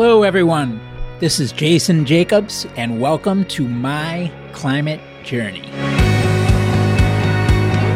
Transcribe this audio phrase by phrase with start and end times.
[0.00, 0.80] Hello, everyone.
[1.18, 5.68] This is Jason Jacobs, and welcome to My Climate Journey.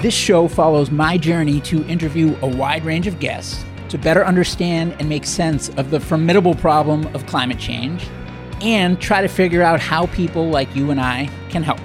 [0.03, 4.97] This show follows my journey to interview a wide range of guests to better understand
[4.99, 8.09] and make sense of the formidable problem of climate change
[8.63, 11.79] and try to figure out how people like you and I can help.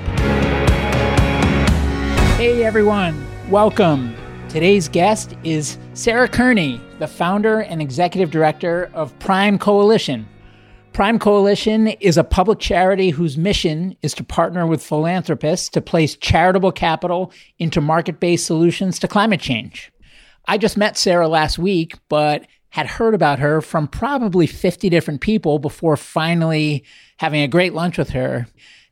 [2.40, 3.24] Hey, everyone.
[3.52, 4.16] Welcome.
[4.50, 10.28] Today's guest is Sarah Kearney, the founder and executive director of Prime Coalition.
[10.94, 16.16] Prime Coalition is a public charity whose mission is to partner with philanthropists to place
[16.16, 19.92] charitable capital into market based solutions to climate change.
[20.48, 25.22] I just met Sarah last week, but had heard about her from probably 50 different
[25.22, 26.84] people before finally
[27.18, 28.48] having a great lunch with her.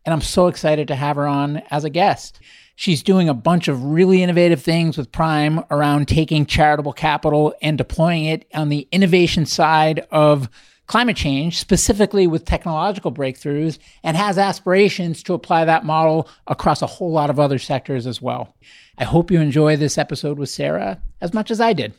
[0.05, 2.39] And I'm so excited to have her on as a guest.
[2.75, 7.77] She's doing a bunch of really innovative things with Prime around taking charitable capital and
[7.77, 10.49] deploying it on the innovation side of
[10.87, 16.87] climate change, specifically with technological breakthroughs, and has aspirations to apply that model across a
[16.87, 18.55] whole lot of other sectors as well.
[18.97, 21.93] I hope you enjoy this episode with Sarah as much as I did.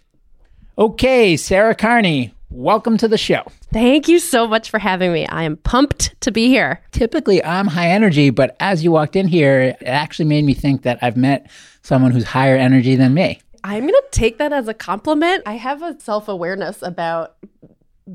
[0.79, 3.43] Okay, Sarah Kearney, welcome to the show.
[3.71, 5.27] Thank you so much for having me.
[5.27, 6.81] I am pumped to be here.
[6.91, 10.83] Typically, I'm high energy, but as you walked in here, it actually made me think
[10.83, 11.51] that I've met
[11.83, 13.41] someone who's higher energy than me.
[13.63, 15.43] I'm going to take that as a compliment.
[15.45, 17.37] I have a self awareness about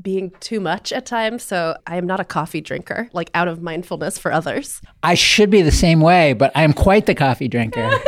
[0.00, 1.42] being too much at times.
[1.42, 4.80] So I am not a coffee drinker, like out of mindfulness for others.
[5.02, 7.80] I should be the same way, but I am quite the coffee drinker.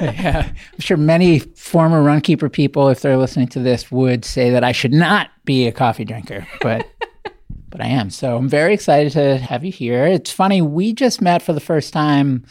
[0.00, 0.50] yeah.
[0.50, 4.72] I'm sure many former RunKeeper people, if they're listening to this, would say that I
[4.72, 6.86] should not be a coffee drinker, but
[7.70, 8.10] but I am.
[8.10, 10.04] So I'm very excited to have you here.
[10.04, 12.44] It's funny, we just met for the first time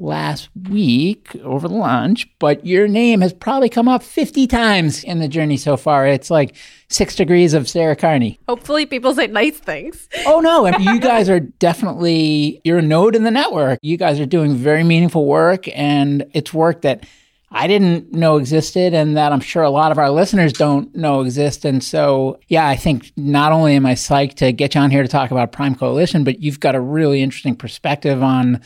[0.00, 5.28] last week over lunch, but your name has probably come up 50 times in the
[5.28, 6.06] journey so far.
[6.06, 6.56] It's like
[6.88, 8.38] six degrees of Sarah Kearney.
[8.48, 10.08] Hopefully, people say nice things.
[10.26, 10.66] oh, no.
[10.66, 13.78] I mean, you guys are definitely, you're a node in the network.
[13.82, 17.04] You guys are doing very meaningful work, and it's work that
[17.52, 21.22] I didn't know existed and that I'm sure a lot of our listeners don't know
[21.22, 21.64] exist.
[21.64, 25.02] And so, yeah, I think not only am I psyched to get you on here
[25.02, 28.60] to talk about Prime Coalition, but you've got a really interesting perspective on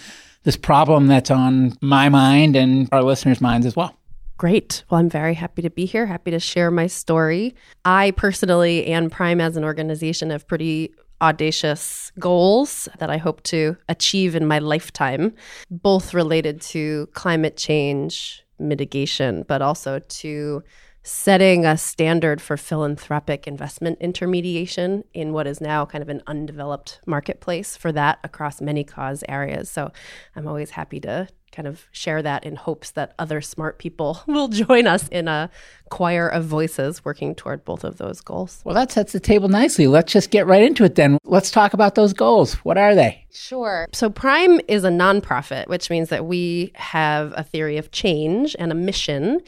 [0.45, 3.99] this problem that's on my mind and our listeners' minds as well.
[4.37, 4.85] Great.
[4.91, 7.55] Well, I'm very happy to be here, happy to share my story.
[7.85, 13.77] I personally and Prime as an organization have pretty audacious goals that I hope to
[13.89, 15.33] achieve in my lifetime,
[15.71, 20.63] both related to climate change mitigation, but also to
[21.05, 26.99] setting a standard for philanthropic investment intermediation in what is now kind of an undeveloped
[27.07, 29.71] marketplace for that across many cause areas.
[29.71, 29.93] So
[30.35, 34.49] I'm always happy to kind of share that in hopes that other smart people will
[34.49, 35.51] join us in a
[35.91, 38.63] choir of voices working toward both of those goals.
[38.65, 39.87] Well, that sets the table nicely.
[39.87, 41.19] Let's just get right into it then.
[41.25, 42.55] Let's talk about those goals.
[42.65, 43.27] What are they?
[43.31, 43.87] Sure.
[43.93, 48.73] So, Prime is a nonprofit, which means that we have a theory of change and
[48.73, 49.41] a mission.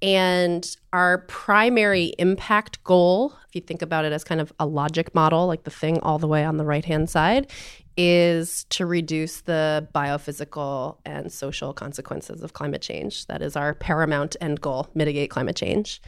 [0.00, 5.14] And our primary impact goal, if you think about it as kind of a logic
[5.14, 7.50] model, like the thing all the way on the right hand side,
[7.96, 13.26] is to reduce the biophysical and social consequences of climate change.
[13.26, 16.00] That is our paramount end goal mitigate climate change.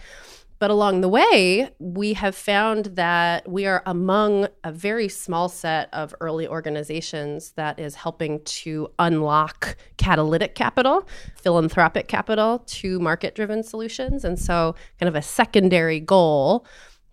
[0.61, 5.89] But along the way, we have found that we are among a very small set
[5.95, 13.63] of early organizations that is helping to unlock catalytic capital, philanthropic capital to market driven
[13.63, 14.23] solutions.
[14.23, 16.67] And so, kind of a secondary goal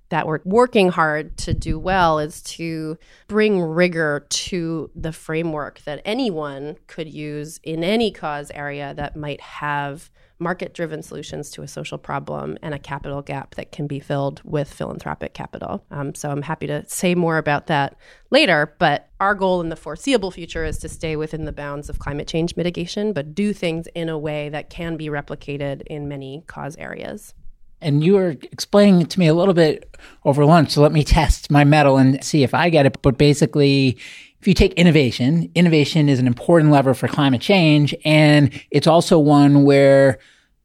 [0.10, 2.98] that we're working hard to do well is to
[3.30, 9.40] bring rigor to the framework that anyone could use in any cause area that might
[9.40, 10.10] have
[10.40, 14.42] market driven solutions to a social problem and a capital gap that can be filled
[14.44, 15.84] with philanthropic capital.
[15.92, 17.98] Um, so I'm happy to say more about that
[18.30, 18.76] later.
[18.80, 22.28] But our goal in the foreseeable future is to stay within the bounds of climate
[22.28, 26.76] change mitigation, but do things in a way that can be replicated in many cause
[26.78, 27.34] areas.
[27.80, 30.72] And you were explaining it to me a little bit over lunch.
[30.72, 33.02] So let me test my mettle and see if I get it.
[33.04, 33.98] But basically,
[34.40, 37.96] if you take innovation, innovation is an important lever for climate change.
[38.06, 40.20] And it's also one where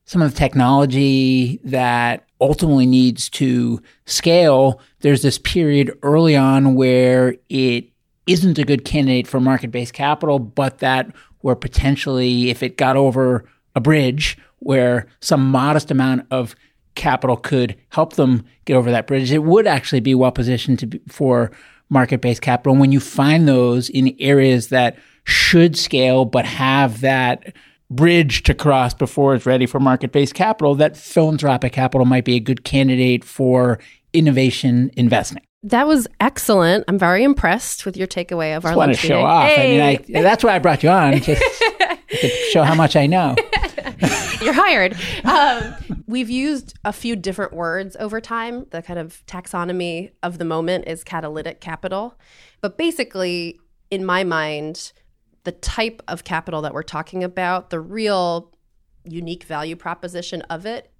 [0.04, 7.36] some of the technology that ultimately needs to scale, there's this period early on where
[7.48, 7.88] it
[8.26, 11.10] isn't a good candidate for market based capital, but that
[11.40, 16.54] where potentially if it got over a bridge where some modest amount of
[16.94, 20.86] capital could help them get over that bridge, it would actually be well positioned to
[20.86, 21.50] be, for
[21.92, 22.72] market based capital.
[22.72, 27.54] And when you find those in areas that should scale but have that
[27.90, 32.36] bridge to cross before it's ready for market based capital, that philanthropic capital might be
[32.36, 33.78] a good candidate for
[34.12, 35.42] innovation investing.
[35.64, 36.84] That was excellent.
[36.88, 39.26] I'm very impressed with your takeaway of Just our want to show meeting.
[39.26, 39.48] off.
[39.48, 39.80] Hey.
[39.80, 41.40] I mean, I, that's why I brought you on, just
[42.20, 43.36] to show how much I know.
[44.40, 44.96] You're hired.
[45.24, 48.66] Um, we've used a few different words over time.
[48.70, 52.18] The kind of taxonomy of the moment is catalytic capital.
[52.60, 53.60] But basically,
[53.90, 54.92] in my mind,
[55.44, 58.52] the type of capital that we're talking about, the real
[59.04, 60.92] unique value proposition of it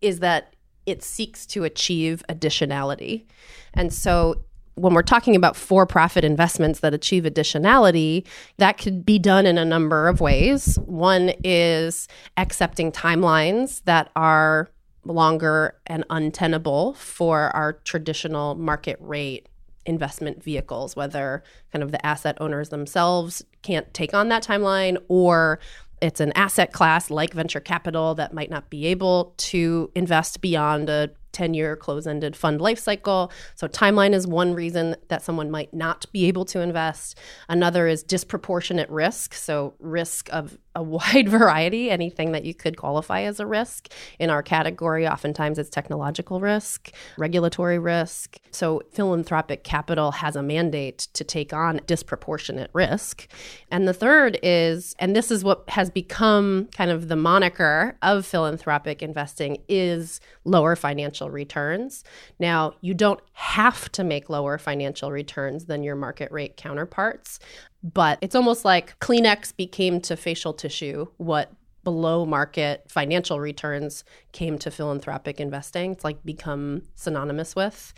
[0.00, 0.54] is that
[0.86, 3.26] it seeks to achieve additionality.
[3.74, 4.44] And so
[4.78, 8.26] when we're talking about for profit investments that achieve additionality,
[8.56, 10.76] that could be done in a number of ways.
[10.86, 14.70] One is accepting timelines that are
[15.04, 19.48] longer and untenable for our traditional market rate
[19.86, 21.42] investment vehicles, whether
[21.72, 25.58] kind of the asset owners themselves can't take on that timeline or
[26.00, 30.88] it's an asset class like venture capital that might not be able to invest beyond
[30.88, 33.30] a 10 year close ended fund life cycle.
[33.54, 37.18] So, timeline is one reason that someone might not be able to invest.
[37.48, 39.34] Another is disproportionate risk.
[39.34, 43.88] So, risk of a wide variety, anything that you could qualify as a risk.
[44.18, 48.38] In our category, oftentimes it's technological risk, regulatory risk.
[48.50, 53.28] So, philanthropic capital has a mandate to take on disproportionate risk.
[53.70, 58.24] And the third is, and this is what has become kind of the moniker of
[58.24, 62.04] philanthropic investing, is lower financial returns.
[62.38, 67.38] Now, you don't have to make lower financial returns than your market rate counterparts,
[67.82, 71.52] but it's almost like Kleenex became to facial tissue what
[71.84, 75.92] below market financial returns came to philanthropic investing.
[75.92, 77.94] It's like become synonymous with.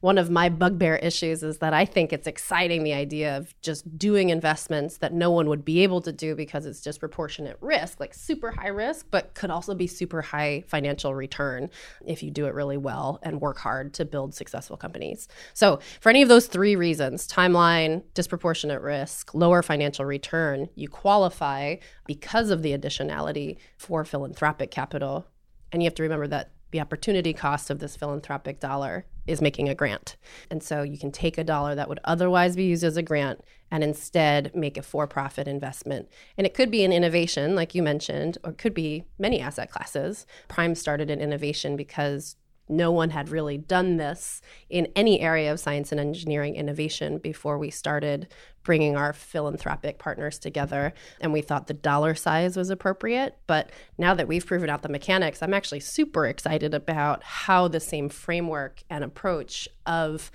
[0.00, 3.98] One of my bugbear issues is that I think it's exciting the idea of just
[3.98, 8.14] doing investments that no one would be able to do because it's disproportionate risk, like
[8.14, 11.70] super high risk, but could also be super high financial return
[12.06, 15.28] if you do it really well and work hard to build successful companies.
[15.52, 21.76] So, for any of those three reasons timeline, disproportionate risk, lower financial return you qualify
[22.06, 25.26] because of the additionality for philanthropic capital.
[25.74, 29.68] And you have to remember that the opportunity cost of this philanthropic dollar is making
[29.68, 30.16] a grant.
[30.48, 33.40] And so you can take a dollar that would otherwise be used as a grant
[33.72, 36.08] and instead make a for profit investment.
[36.38, 39.68] And it could be an innovation, like you mentioned, or it could be many asset
[39.68, 40.26] classes.
[40.46, 42.36] Prime started an innovation because
[42.68, 47.58] no one had really done this in any area of science and engineering innovation before
[47.58, 48.28] we started
[48.62, 50.94] bringing our philanthropic partners together.
[51.20, 53.36] And we thought the dollar size was appropriate.
[53.46, 57.80] But now that we've proven out the mechanics, I'm actually super excited about how the
[57.80, 60.30] same framework and approach of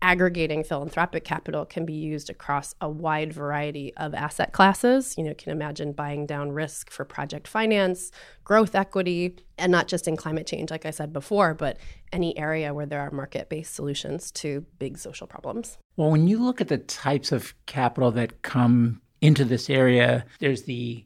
[0.00, 5.16] aggregating philanthropic capital can be used across a wide variety of asset classes.
[5.16, 8.12] You know, you can imagine buying down risk for project finance,
[8.44, 11.78] growth equity, and not just in climate change, like I said before, but
[12.12, 15.78] any area where there are market based solutions to big social problems.
[15.96, 20.62] Well, when you look at the types of capital that come into this area, there's
[20.62, 21.04] the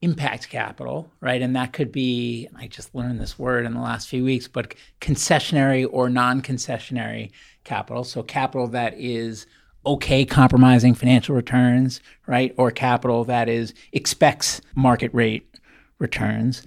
[0.00, 1.42] impact capital, right?
[1.42, 4.74] And that could be, I just learned this word in the last few weeks, but
[5.00, 7.30] concessionary or non concessionary
[7.64, 8.04] capital.
[8.04, 9.46] So capital that is
[9.84, 12.54] okay compromising financial returns, right?
[12.56, 15.48] Or capital that is expects market rate
[15.98, 16.62] returns.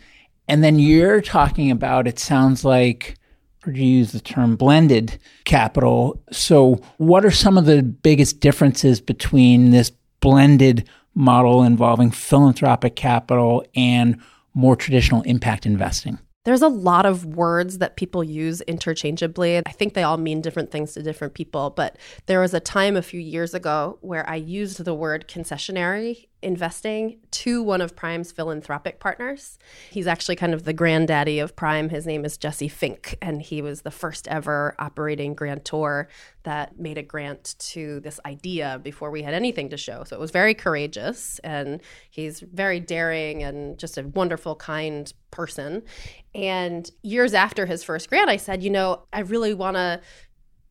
[0.47, 3.15] And then you're talking about, it sounds like,
[3.65, 6.21] or you use the term blended capital.
[6.31, 13.65] So, what are some of the biggest differences between this blended model involving philanthropic capital
[13.75, 14.19] and
[14.53, 16.19] more traditional impact investing?
[16.43, 19.57] There's a lot of words that people use interchangeably.
[19.57, 22.97] I think they all mean different things to different people, but there was a time
[22.97, 28.31] a few years ago where I used the word concessionary investing to one of Prime's
[28.31, 29.59] philanthropic partners.
[29.89, 31.89] He's actually kind of the granddaddy of Prime.
[31.89, 36.07] His name is Jesse Fink, and he was the first ever operating grantor
[36.43, 40.03] that made a grant to this idea before we had anything to show.
[40.03, 45.83] So it was very courageous, and he's very daring and just a wonderful, kind person.
[46.33, 50.01] And years after his first grant, I said, you know, I really want to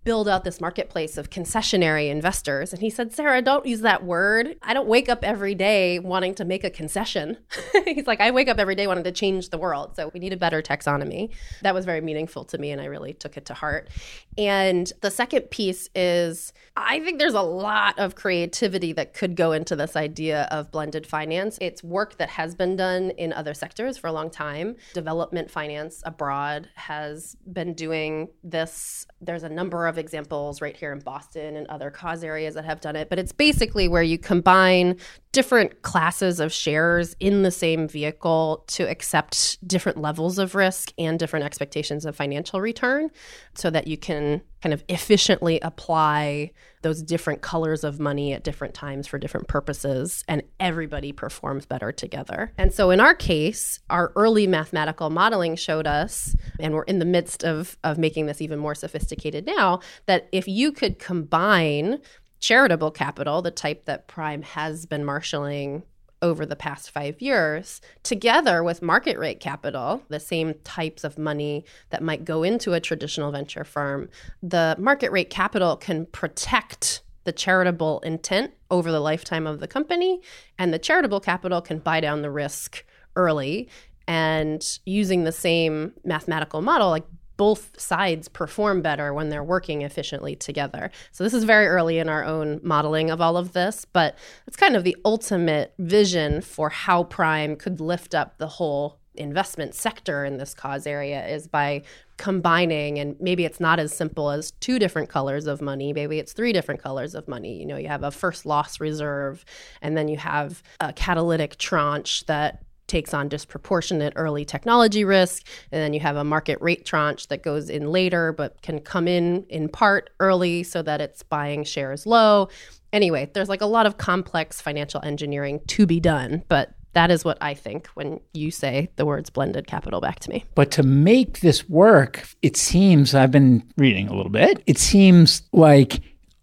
[0.04, 2.72] build out this marketplace of concessionary investors.
[2.72, 4.56] And he said, Sarah, don't use that word.
[4.62, 7.36] I don't wake up every day wanting to make a concession.
[7.84, 9.96] He's like, I wake up every day wanting to change the world.
[9.96, 11.30] So we need a better taxonomy.
[11.62, 13.90] That was very meaningful to me, and I really took it to heart.
[14.38, 19.52] And the second piece is I think there's a lot of creativity that could go
[19.52, 21.58] into this idea of blended finance.
[21.60, 24.76] It's work that has been done in other sectors for a long time.
[24.94, 29.06] Development finance abroad has been doing this.
[29.20, 32.80] There's a number of examples right here in Boston and other cause areas that have
[32.80, 34.96] done it, but it's basically where you combine
[35.32, 41.18] different classes of shares in the same vehicle to accept different levels of risk and
[41.18, 43.10] different expectations of financial return
[43.54, 46.50] so that you can kind of efficiently apply
[46.82, 51.92] those different colors of money at different times for different purposes and everybody performs better
[51.92, 52.52] together.
[52.58, 57.04] And so in our case, our early mathematical modeling showed us and we're in the
[57.04, 61.98] midst of of making this even more sophisticated now that if you could combine
[62.40, 65.84] charitable capital, the type that Prime has been marshaling
[66.22, 71.64] over the past five years, together with market rate capital, the same types of money
[71.90, 74.08] that might go into a traditional venture firm,
[74.42, 80.20] the market rate capital can protect the charitable intent over the lifetime of the company,
[80.58, 82.84] and the charitable capital can buy down the risk
[83.16, 83.68] early.
[84.08, 87.04] And using the same mathematical model, like
[87.40, 90.90] both sides perform better when they're working efficiently together.
[91.10, 94.14] So this is very early in our own modeling of all of this, but
[94.46, 99.74] it's kind of the ultimate vision for how Prime could lift up the whole investment
[99.74, 101.82] sector in this cause area is by
[102.18, 106.32] combining and maybe it's not as simple as two different colors of money maybe it's
[106.32, 109.44] three different colors of money you know you have a first loss reserve
[109.82, 115.46] and then you have a catalytic tranche that takes on disproportionate early technology risk.
[115.70, 119.06] And then you have a market rate tranche that goes in later, but can come
[119.06, 122.48] in in part early so that it's buying shares low.
[122.92, 127.24] Anyway, there's like a lot of complex financial engineering to be done, but that is
[127.24, 130.44] what I think when you say the words blended capital back to me.
[130.56, 134.64] But to make this work, it seems I've been reading a little bit.
[134.66, 136.00] It seems like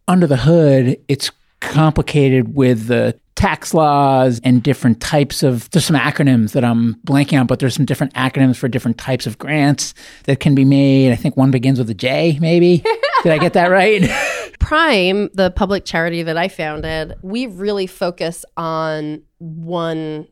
[0.08, 5.96] under the hood, it's complicated with the tax laws and different types of there's some
[5.96, 9.94] acronyms that I'm blanking on, but there's some different acronyms for different types of grants
[10.24, 11.12] that can be made.
[11.12, 12.84] I think one begins with a J, maybe.
[13.24, 14.10] Did I get that right?
[14.60, 20.28] Prime, the public charity that I founded, we really focus on one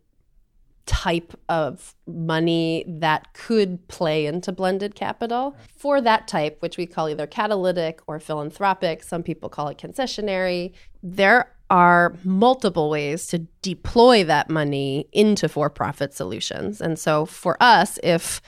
[0.86, 5.56] type of money that could play into blended capital.
[5.76, 10.74] For that type, which we call either catalytic or philanthropic, some people call it concessionary,
[11.02, 16.80] there are multiple ways to deploy that money into for profit solutions.
[16.80, 18.42] And so for us, if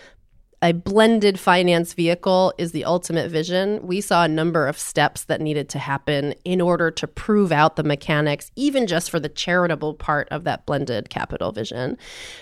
[0.64, 3.86] a blended finance vehicle is the ultimate vision.
[3.86, 7.76] We saw a number of steps that needed to happen in order to prove out
[7.76, 11.96] the mechanics, even just for the charitable part of that blended capital vision.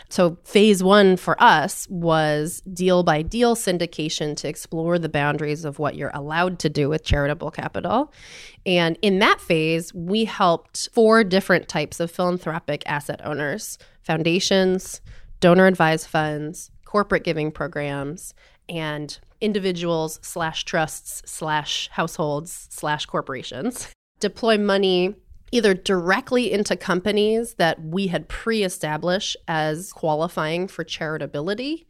[0.08, 5.78] So, phase one for us was deal by deal syndication to explore the boundaries of
[5.78, 8.14] what you're allowed to do with charitable capital.
[8.66, 15.02] And in that phase, we helped four different types of philanthropic asset owners foundations,
[15.40, 18.34] donor advised funds, corporate giving programs
[18.70, 23.90] and individuals slash trusts slash households slash corporations
[24.20, 25.14] deploy money
[25.52, 31.86] either directly into companies that we had pre-established as qualifying for charitability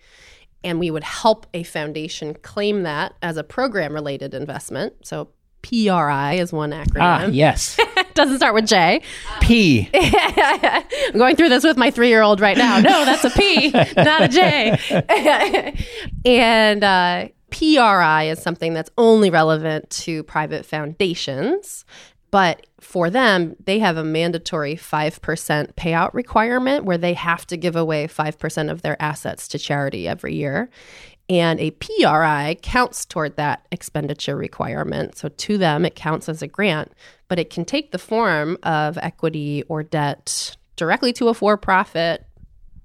[0.63, 5.29] and we would help a foundation claim that as a program related investment so
[5.65, 7.01] PRI is one acronym.
[7.01, 7.79] Ah, yes.
[8.15, 9.01] Doesn't start with J.
[9.41, 9.89] P.
[9.93, 12.79] I'm going through this with my three year old right now.
[12.79, 15.75] No, that's a P, not a J.
[16.25, 21.83] and uh, PRI is something that's only relevant to private foundations.
[22.31, 27.75] But for them, they have a mandatory 5% payout requirement where they have to give
[27.75, 30.69] away 5% of their assets to charity every year.
[31.27, 35.17] And a PRI counts toward that expenditure requirement.
[35.17, 36.91] So to them, it counts as a grant,
[37.27, 42.27] but it can take the form of equity or debt directly to a for profit,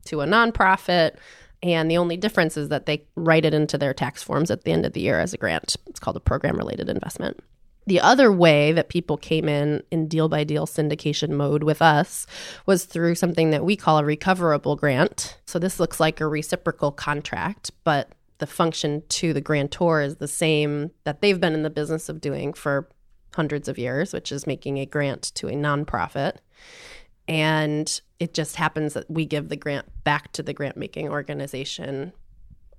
[0.07, 1.17] to a nonprofit.
[1.63, 4.73] And the only difference is that they write it into their tax forms at the
[4.73, 5.77] end of the year as a grant.
[5.87, 7.39] It's called a program related investment.
[7.87, 12.27] The other way that people came in in deal by deal syndication mode with us
[12.65, 15.39] was through something that we call a recoverable grant.
[15.47, 20.29] So this looks like a reciprocal contract, but the function to the grantor is the
[20.29, 22.89] same that they've been in the business of doing for
[23.35, 26.39] hundreds of years, which is making a grant to a nonprofit.
[27.29, 32.13] And it just happens that we give the grant back to the grant making organization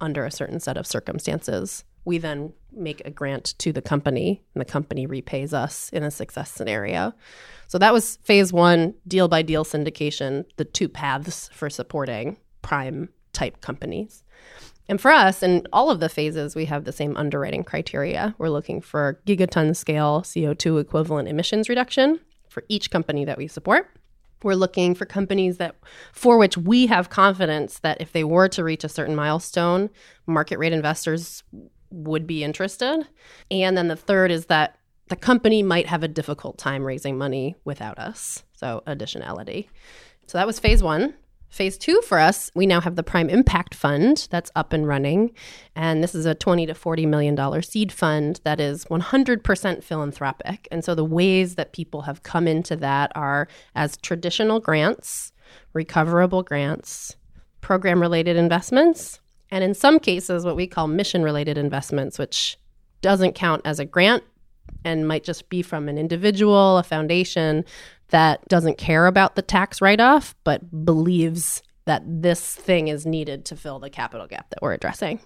[0.02, 1.86] under a certain set of circumstances.
[2.04, 6.12] We then make a grant to the company, and the company repays us in a
[6.12, 7.14] success scenario.
[7.68, 13.10] So that was phase one deal by deal syndication, the two paths for supporting prime
[13.32, 14.24] type companies.
[14.88, 18.36] And for us, in all of the phases, we have the same underwriting criteria.
[18.38, 22.20] We're looking for gigaton scale CO2 equivalent emissions reduction
[22.50, 23.90] for each company that we support.
[24.44, 25.76] We're looking for companies that
[26.14, 29.90] for which we have confidence that if they were to reach a certain milestone,
[30.26, 31.44] market rate investors
[31.92, 33.08] would be interested.
[33.52, 34.78] And then the third is that
[35.10, 38.44] the company might have a difficult time raising money without us.
[38.54, 39.68] So, additionality.
[40.26, 41.14] So, that was phase one.
[41.52, 45.32] Phase two for us, we now have the Prime Impact Fund that's up and running.
[45.76, 50.68] And this is a 20 to $40 million seed fund that is 100% philanthropic.
[50.72, 55.34] And so the ways that people have come into that are as traditional grants,
[55.74, 57.18] recoverable grants,
[57.60, 59.20] program related investments,
[59.52, 62.58] and in some cases, what we call mission related investments, which
[63.02, 64.24] doesn't count as a grant
[64.86, 67.66] and might just be from an individual, a foundation
[68.12, 73.44] that doesn't care about the tax write off, but believes that this thing is needed
[73.46, 75.20] to fill the capital gap that we're addressing.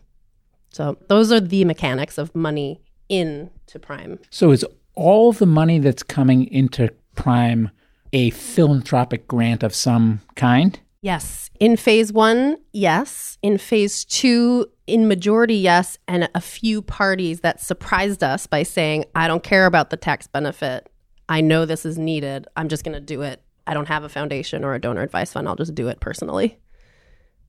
[0.70, 4.20] So those are the mechanics of money into Prime.
[4.30, 4.65] So is
[4.96, 7.70] all the money that's coming into Prime
[8.13, 10.80] a philanthropic grant of some kind?
[11.01, 11.50] Yes.
[11.60, 13.38] In phase one, yes.
[13.42, 15.98] In phase two, in majority, yes.
[16.08, 20.27] And a few parties that surprised us by saying, I don't care about the tax
[20.27, 20.89] benefit.
[21.27, 22.48] I know this is needed.
[22.55, 23.41] I'm just going to do it.
[23.67, 25.48] I don't have a foundation or a donor advice fund.
[25.48, 26.60] I'll just do it personally.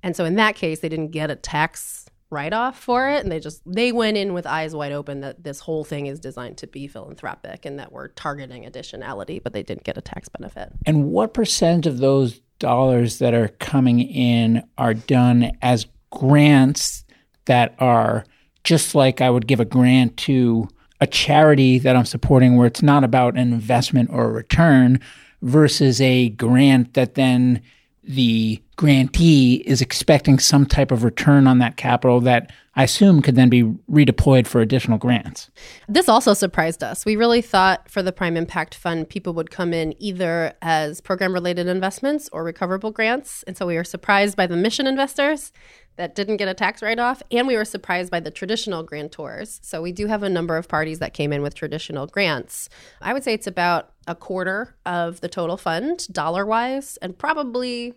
[0.03, 3.23] And so in that case, they didn't get a tax write off for it.
[3.23, 6.19] And they just, they went in with eyes wide open that this whole thing is
[6.19, 10.29] designed to be philanthropic and that we're targeting additionality, but they didn't get a tax
[10.29, 10.73] benefit.
[10.87, 17.05] And what percent of those dollars that are coming in are done as grants
[17.45, 18.25] that are
[18.65, 20.69] just like I would give a grant to
[21.01, 25.01] a charity that I'm supporting where it's not about an investment or a return
[25.43, 27.63] versus a grant that then
[28.03, 33.37] the grantee is expecting some type of return on that capital that I assume could
[33.37, 35.51] then be redeployed for additional grants.
[35.89, 37.07] This also surprised us.
[37.07, 41.33] We really thought for the Prime Impact Fund, people would come in either as program
[41.33, 43.43] related investments or recoverable grants.
[43.45, 45.53] And so we were surprised by the mission investors
[45.97, 47.23] that didn't get a tax write off.
[47.31, 49.59] And we were surprised by the traditional grantors.
[49.63, 52.69] So we do have a number of parties that came in with traditional grants.
[53.01, 57.95] I would say it's about a quarter of the total fund, dollar wise, and probably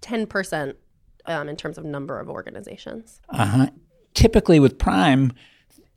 [0.00, 0.76] 10%
[1.26, 3.20] um, in terms of number of organizations.
[3.30, 3.68] Uh-huh.
[4.14, 5.32] Typically, with Prime,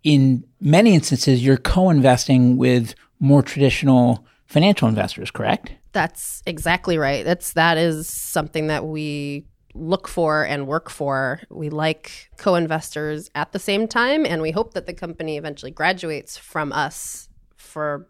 [0.03, 5.73] in many instances, you're co investing with more traditional financial investors, correct?
[5.91, 7.25] That's exactly right.
[7.25, 11.41] That's that is something that we look for and work for.
[11.49, 15.71] We like co investors at the same time, and we hope that the company eventually
[15.71, 18.07] graduates from us for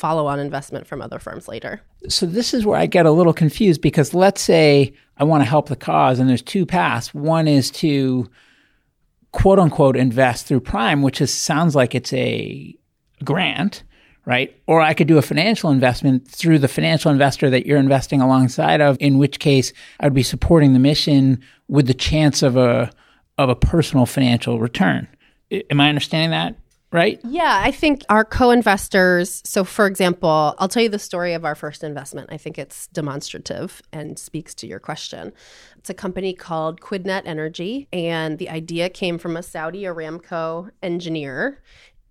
[0.00, 1.80] follow on investment from other firms later.
[2.08, 5.48] So, this is where I get a little confused because let's say I want to
[5.48, 7.14] help the cause, and there's two paths.
[7.14, 8.28] One is to
[9.32, 12.74] quote unquote invest through Prime, which is, sounds like it's a
[13.22, 13.84] grant
[14.26, 14.54] right?
[14.66, 18.80] Or I could do a financial investment through the financial investor that you're investing alongside
[18.80, 22.90] of, in which case I would be supporting the mission with the chance of a
[23.38, 25.08] of a personal financial return.
[25.50, 26.54] Am I understanding that
[26.92, 27.20] right?
[27.24, 31.54] Yeah, I think our co-investors, so for example, I'll tell you the story of our
[31.54, 32.30] first investment.
[32.32, 35.32] I think it's demonstrative and speaks to your question.
[35.78, 41.62] It's a company called Quidnet Energy and the idea came from a Saudi Aramco engineer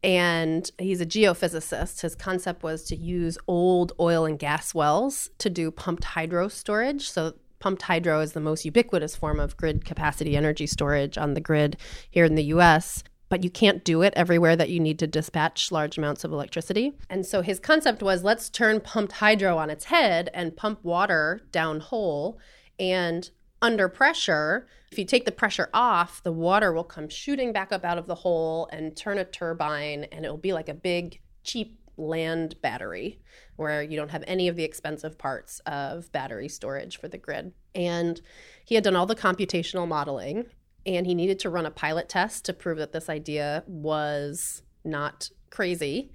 [0.01, 2.01] and he's a geophysicist.
[2.01, 7.09] His concept was to use old oil and gas wells to do pumped hydro storage.
[7.09, 11.41] So, pumped hydro is the most ubiquitous form of grid capacity energy storage on the
[11.41, 11.75] grid
[12.09, 13.03] here in the US.
[13.29, 16.97] But you can't do it everywhere that you need to dispatch large amounts of electricity.
[17.09, 21.41] And so his concept was let's turn pumped hydro on its head and pump water
[21.51, 22.39] down hole
[22.79, 23.29] and
[23.61, 27.83] under pressure, if you take the pressure off, the water will come shooting back up
[27.83, 31.77] out of the hole and turn a turbine, and it'll be like a big, cheap
[31.97, 33.19] land battery
[33.57, 37.51] where you don't have any of the expensive parts of battery storage for the grid.
[37.75, 38.21] And
[38.63, 40.45] he had done all the computational modeling,
[40.95, 45.29] and he needed to run a pilot test to prove that this idea was not
[45.49, 46.11] crazy.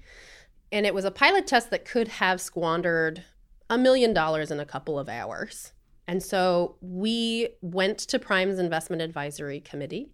[0.72, 3.24] And it was a pilot test that could have squandered
[3.70, 5.72] a million dollars in a couple of hours.
[6.06, 10.10] And so we went to Prime's investment advisory committee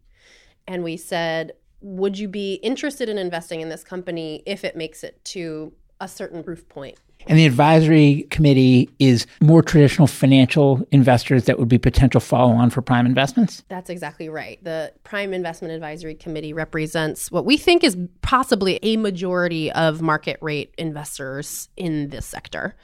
[0.67, 5.03] and we said, Would you be interested in investing in this company if it makes
[5.03, 6.99] it to a certain proof point?
[7.27, 12.71] And the advisory committee is more traditional financial investors that would be potential follow on
[12.71, 13.63] for prime investments?
[13.69, 14.63] That's exactly right.
[14.65, 20.39] The Prime Investment Advisory Committee represents what we think is possibly a majority of market
[20.41, 22.75] rate investors in this sector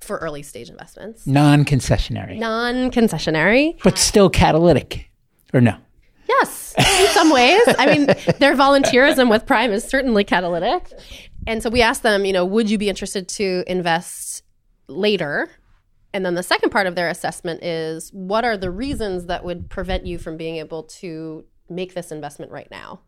[0.00, 1.26] for early stage investments.
[1.26, 2.38] Non concessionary.
[2.38, 3.78] Non concessionary.
[3.82, 5.10] But still catalytic,
[5.52, 5.76] or no?
[6.26, 7.60] Yes, in some ways.
[7.78, 8.06] I mean,
[8.38, 10.90] their volunteerism with Prime is certainly catalytic.
[11.46, 14.42] And so we asked them, you know, would you be interested to invest
[14.88, 15.50] later?
[16.12, 19.68] And then the second part of their assessment is what are the reasons that would
[19.68, 23.00] prevent you from being able to make this investment right now?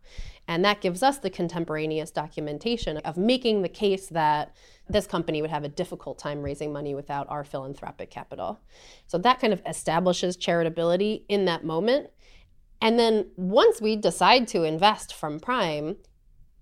[0.47, 4.55] And that gives us the contemporaneous documentation of making the case that
[4.87, 8.59] this company would have a difficult time raising money without our philanthropic capital.
[9.07, 12.09] So that kind of establishes charitability in that moment.
[12.81, 15.97] And then once we decide to invest from Prime,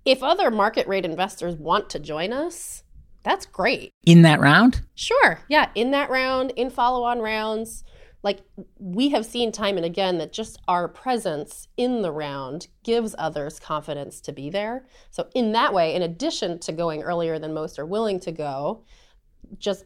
[0.06, 2.84] if other market rate investors want to join us,
[3.24, 3.92] that's great.
[4.06, 4.82] In that round?
[4.94, 5.40] Sure.
[5.50, 5.70] Yeah.
[5.74, 7.84] In that round, in follow on rounds.
[8.22, 8.42] Like
[8.80, 13.60] we have seen time and again that just our presence in the round gives others
[13.60, 14.88] confidence to be there.
[15.12, 18.84] So, in that way, in addition to going earlier than most are willing to go,
[19.60, 19.86] just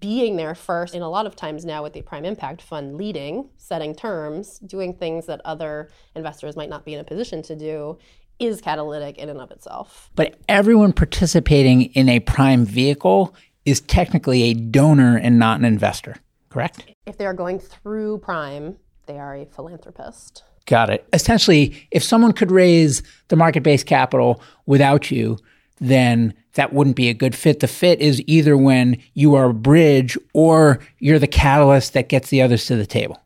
[0.00, 3.50] being there first, and a lot of times now with the Prime Impact Fund leading,
[3.56, 7.98] setting terms, doing things that other investors might not be in a position to do
[8.38, 10.10] is catalytic in and of itself.
[10.14, 16.16] But everyone participating in a prime vehicle is technically a donor and not an investor,
[16.50, 16.84] correct?
[17.06, 20.44] If they are going through prime, they are a philanthropist.
[20.66, 21.06] Got it.
[21.12, 25.38] Essentially, if someone could raise the market based capital without you,
[25.78, 27.60] then that wouldn't be a good fit.
[27.60, 32.30] The fit is either when you are a bridge or you're the catalyst that gets
[32.30, 33.20] the others to the table.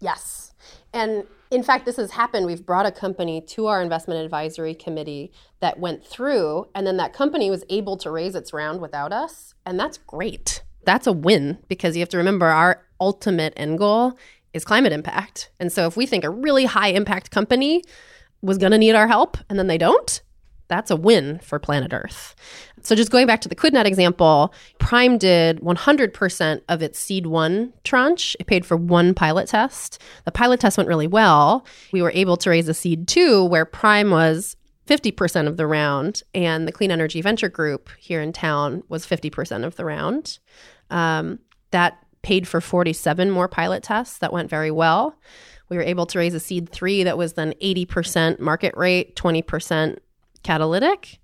[0.00, 0.52] Yes.
[0.92, 1.24] And
[1.56, 2.44] in fact, this has happened.
[2.44, 7.14] We've brought a company to our investment advisory committee that went through, and then that
[7.14, 9.54] company was able to raise its round without us.
[9.64, 10.62] And that's great.
[10.84, 14.18] That's a win because you have to remember our ultimate end goal
[14.52, 15.50] is climate impact.
[15.58, 17.82] And so if we think a really high impact company
[18.42, 20.20] was going to need our help and then they don't,
[20.68, 22.34] that's a win for planet Earth.
[22.82, 27.72] So just going back to the Quidnet example, Prime did 100% of its seed one
[27.84, 28.36] tranche.
[28.38, 30.00] It paid for one pilot test.
[30.24, 31.66] The pilot test went really well.
[31.92, 36.22] We were able to raise a seed two where Prime was 50% of the round,
[36.32, 40.38] and the Clean Energy Venture Group here in town was 50% of the round.
[40.90, 41.40] Um,
[41.72, 45.18] that paid for 47 more pilot tests that went very well.
[45.68, 49.98] We were able to raise a seed three that was then 80% market rate, 20%
[50.42, 51.18] catalytic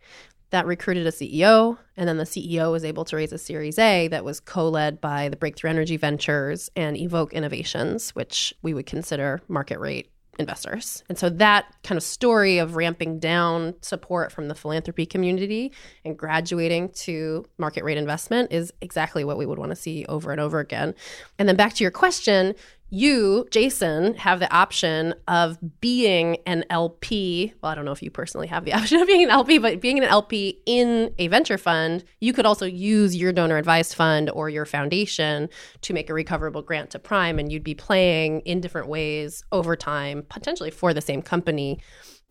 [0.53, 4.09] that recruited a CEO, and then the CEO was able to raise a Series A
[4.09, 8.87] that was co led by the Breakthrough Energy Ventures and Evok Innovations, which we would
[8.87, 11.05] consider market rate investors.
[11.09, 15.73] And so that kind of story of ramping down support from the philanthropy community
[16.05, 20.33] and graduating to market rate investment is exactly what we would want to see over
[20.33, 20.95] and over again.
[21.39, 22.55] And then back to your question,
[22.93, 27.55] you, Jason, have the option of being an LP.
[27.63, 29.81] Well, I don't know if you personally have the option of being an LP, but
[29.81, 34.29] being an LP in a venture fund, you could also use your donor advised fund
[34.31, 35.49] or your foundation
[35.81, 39.75] to make a recoverable grant to Prime, and you'd be playing in different ways over
[39.75, 41.81] time, potentially for the same company.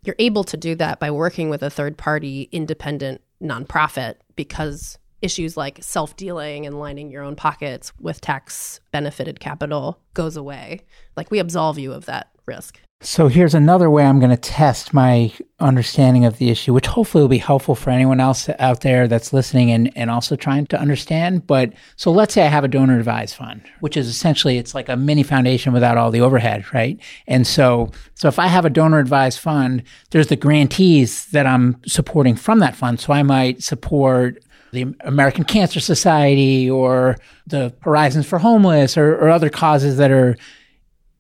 [0.04, 5.58] You're able to do that by working with a third party independent nonprofit because issues
[5.58, 10.82] like self dealing and lining your own pockets with tax benefited capital goes away.
[11.16, 12.80] Like we absolve you of that risk.
[13.04, 17.24] So here's another way I'm going to test my understanding of the issue, which hopefully
[17.24, 20.80] will be helpful for anyone else out there that's listening and, and also trying to
[20.80, 21.48] understand.
[21.48, 24.88] But so let's say I have a donor advised fund, which is essentially it's like
[24.88, 27.00] a mini foundation without all the overhead, right?
[27.26, 29.82] And so so if I have a donor advised fund,
[30.12, 33.00] there's the grantees that I'm supporting from that fund.
[33.00, 39.30] So I might support the American Cancer Society or the Horizons for Homeless or, or
[39.30, 40.38] other causes that are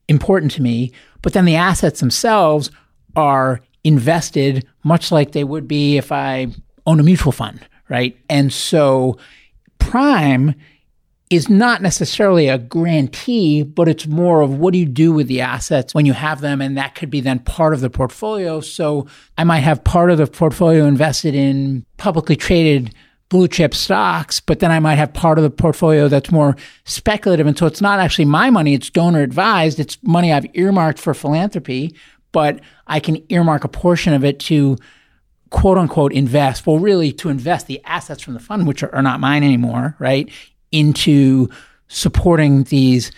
[0.07, 0.91] important to me.
[1.21, 2.71] But then the assets themselves
[3.15, 6.47] are invested much like they would be if I
[6.85, 7.59] own a mutual fund,
[7.89, 8.17] right?
[8.29, 9.17] And so
[9.79, 10.55] Prime
[11.29, 15.39] is not necessarily a grantee, but it's more of what do you do with the
[15.39, 16.61] assets when you have them?
[16.61, 18.59] And that could be then part of the portfolio.
[18.59, 22.93] So I might have part of the portfolio invested in publicly traded
[23.31, 27.47] blue chip stocks, but then I might have part of the portfolio that's more speculative.
[27.47, 29.79] And so it's not actually my money, it's donor advised.
[29.79, 31.95] It's money I've earmarked for philanthropy,
[32.33, 34.77] but I can earmark a portion of it to
[35.49, 39.01] quote unquote invest, well, really to invest the assets from the fund, which are, are
[39.01, 40.29] not mine anymore, right,
[40.73, 41.49] into
[41.87, 43.13] supporting these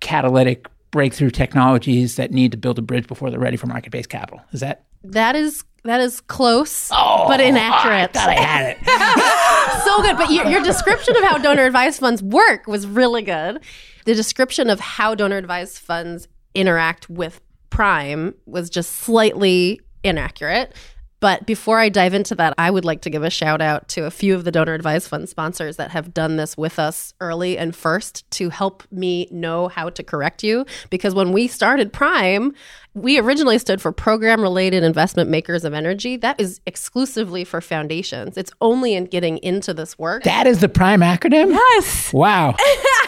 [0.00, 4.10] catalytic breakthrough technologies that need to build a bridge before they're ready for market based
[4.10, 4.42] capital.
[4.52, 4.84] Is that?
[5.02, 7.94] That is that is close, Oh, but inaccurate.
[7.94, 9.82] I thought I had it.
[9.84, 10.16] so good.
[10.16, 13.60] But your, your description of how donor advised funds work was really good.
[14.04, 20.72] The description of how donor advised funds interact with Prime was just slightly inaccurate.
[21.20, 24.04] But before I dive into that, I would like to give a shout out to
[24.04, 27.56] a few of the donor advised fund sponsors that have done this with us early
[27.56, 30.66] and first to help me know how to correct you.
[30.90, 32.52] Because when we started Prime,
[32.92, 36.16] we originally stood for program related investment makers of energy.
[36.16, 38.36] That is exclusively for foundations.
[38.36, 40.22] It's only in getting into this work.
[40.24, 41.52] That is the prime acronym?
[41.52, 42.12] yes.
[42.12, 42.54] Wow.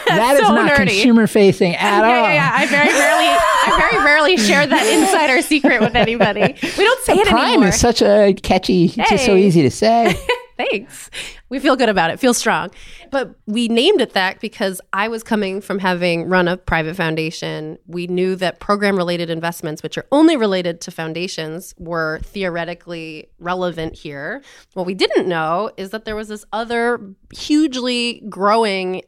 [0.07, 0.87] That is So not nerdy.
[0.87, 2.09] consumer facing at all.
[2.09, 2.51] Yeah, yeah, yeah.
[2.55, 3.27] I very rarely,
[3.71, 6.41] I very rarely share that insider secret with anybody.
[6.41, 7.67] We don't say it Prime anymore.
[7.69, 10.15] is such a catchy, it's just so easy to say.
[10.57, 11.09] Thanks.
[11.47, 12.19] We feel good about it.
[12.19, 12.69] Feel strong.
[13.11, 17.77] But we named it that because I was coming from having run a private foundation.
[17.87, 23.95] We knew that program related investments, which are only related to foundations, were theoretically relevant
[23.95, 24.43] here.
[24.73, 26.99] What we didn't know is that there was this other
[27.33, 29.03] hugely growing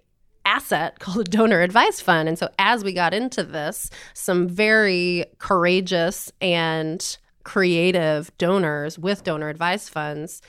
[0.45, 2.27] asset called a donor advised fund.
[2.27, 9.49] And so as we got into this, some very courageous and creative donors with donor
[9.49, 10.41] advised funds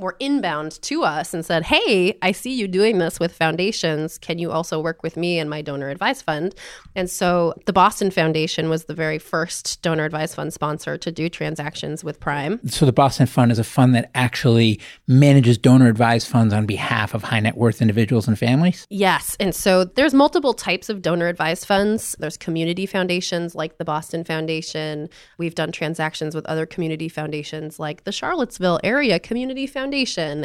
[0.00, 4.18] were inbound to us and said, Hey, I see you doing this with foundations.
[4.18, 6.54] Can you also work with me and my donor advised fund?
[6.96, 11.28] And so the Boston Foundation was the very first donor advised fund sponsor to do
[11.28, 12.60] transactions with Prime.
[12.68, 17.14] So the Boston Fund is a fund that actually manages donor advised funds on behalf
[17.14, 18.86] of high net worth individuals and families.
[18.88, 19.36] Yes.
[19.38, 22.16] And so there's multiple types of donor advised funds.
[22.18, 25.10] There's community foundations like the Boston Foundation.
[25.36, 29.89] We've done transactions with other community foundations like the Charlottesville Area Community Foundation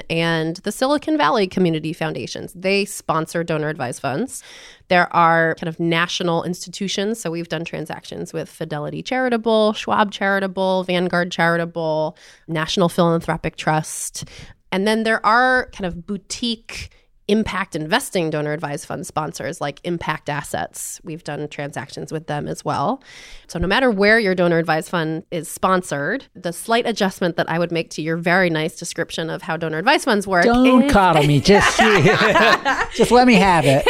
[0.10, 2.54] and the Silicon Valley Community Foundations.
[2.54, 4.44] They sponsor donor advised funds.
[4.88, 7.20] There are kind of national institutions.
[7.20, 14.30] So we've done transactions with Fidelity Charitable, Schwab Charitable, Vanguard Charitable, National Philanthropic Trust.
[14.72, 16.90] And then there are kind of boutique
[17.28, 21.02] impact investing donor advised fund sponsors like Impact Assets.
[21.04, 23.02] We've done transactions with them as well.
[23.48, 27.60] So, no matter where your donor advised fund is sponsored, the slight adjustment that I
[27.60, 30.92] would make to your very nice description of how donor advised funds work Don't is,
[30.92, 31.40] coddle me.
[31.46, 31.78] Just,
[32.96, 33.86] just let me have it.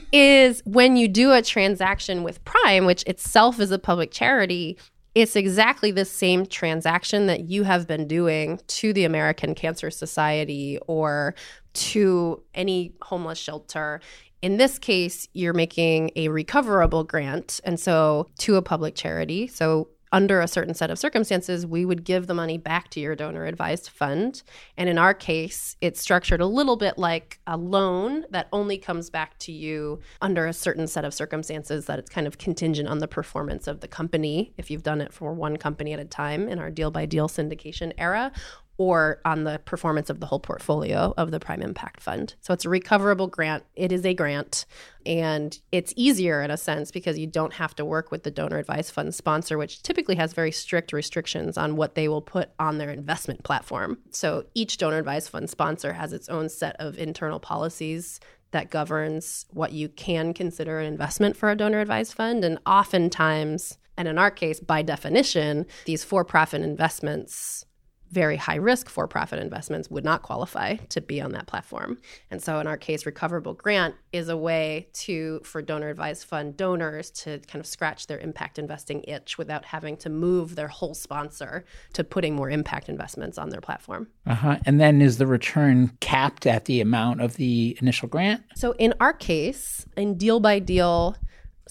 [0.12, 4.76] is when you do a transaction with Prime, which itself is a public charity.
[5.14, 10.78] It's exactly the same transaction that you have been doing to the American Cancer Society
[10.86, 11.34] or
[11.72, 14.00] to any homeless shelter.
[14.40, 19.46] In this case, you're making a recoverable grant, and so to a public charity.
[19.46, 23.14] So under a certain set of circumstances, we would give the money back to your
[23.14, 24.42] donor advised fund.
[24.76, 29.10] And in our case, it's structured a little bit like a loan that only comes
[29.10, 32.98] back to you under a certain set of circumstances that it's kind of contingent on
[32.98, 36.48] the performance of the company, if you've done it for one company at a time
[36.48, 38.32] in our deal by deal syndication era.
[38.80, 42.34] Or on the performance of the whole portfolio of the Prime Impact Fund.
[42.40, 43.62] So it's a recoverable grant.
[43.76, 44.64] It is a grant.
[45.04, 48.56] And it's easier in a sense because you don't have to work with the donor
[48.56, 52.78] advised fund sponsor, which typically has very strict restrictions on what they will put on
[52.78, 53.98] their investment platform.
[54.12, 58.18] So each donor advised fund sponsor has its own set of internal policies
[58.52, 62.44] that governs what you can consider an investment for a donor advised fund.
[62.44, 67.66] And oftentimes, and in our case, by definition, these for profit investments
[68.10, 71.98] very high risk for profit investments would not qualify to be on that platform.
[72.30, 76.56] And so in our case recoverable grant is a way to for donor advised fund
[76.56, 80.94] donors to kind of scratch their impact investing itch without having to move their whole
[80.94, 84.08] sponsor to putting more impact investments on their platform.
[84.26, 84.58] Uh-huh.
[84.66, 88.42] And then is the return capped at the amount of the initial grant?
[88.56, 91.16] So in our case, in deal by deal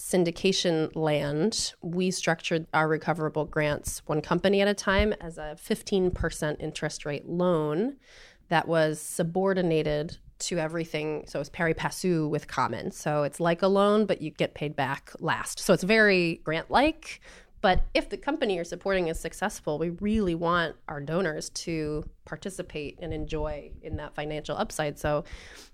[0.00, 6.56] syndication land, we structured our recoverable grants one company at a time as a 15%
[6.58, 7.96] interest rate loan
[8.48, 11.24] that was subordinated to everything.
[11.26, 12.90] So it's pari passu with common.
[12.92, 15.60] So it's like a loan, but you get paid back last.
[15.60, 17.20] So it's very grant like.
[17.62, 22.98] But if the company you're supporting is successful, we really want our donors to participate
[23.02, 24.98] and enjoy in that financial upside.
[24.98, 25.24] So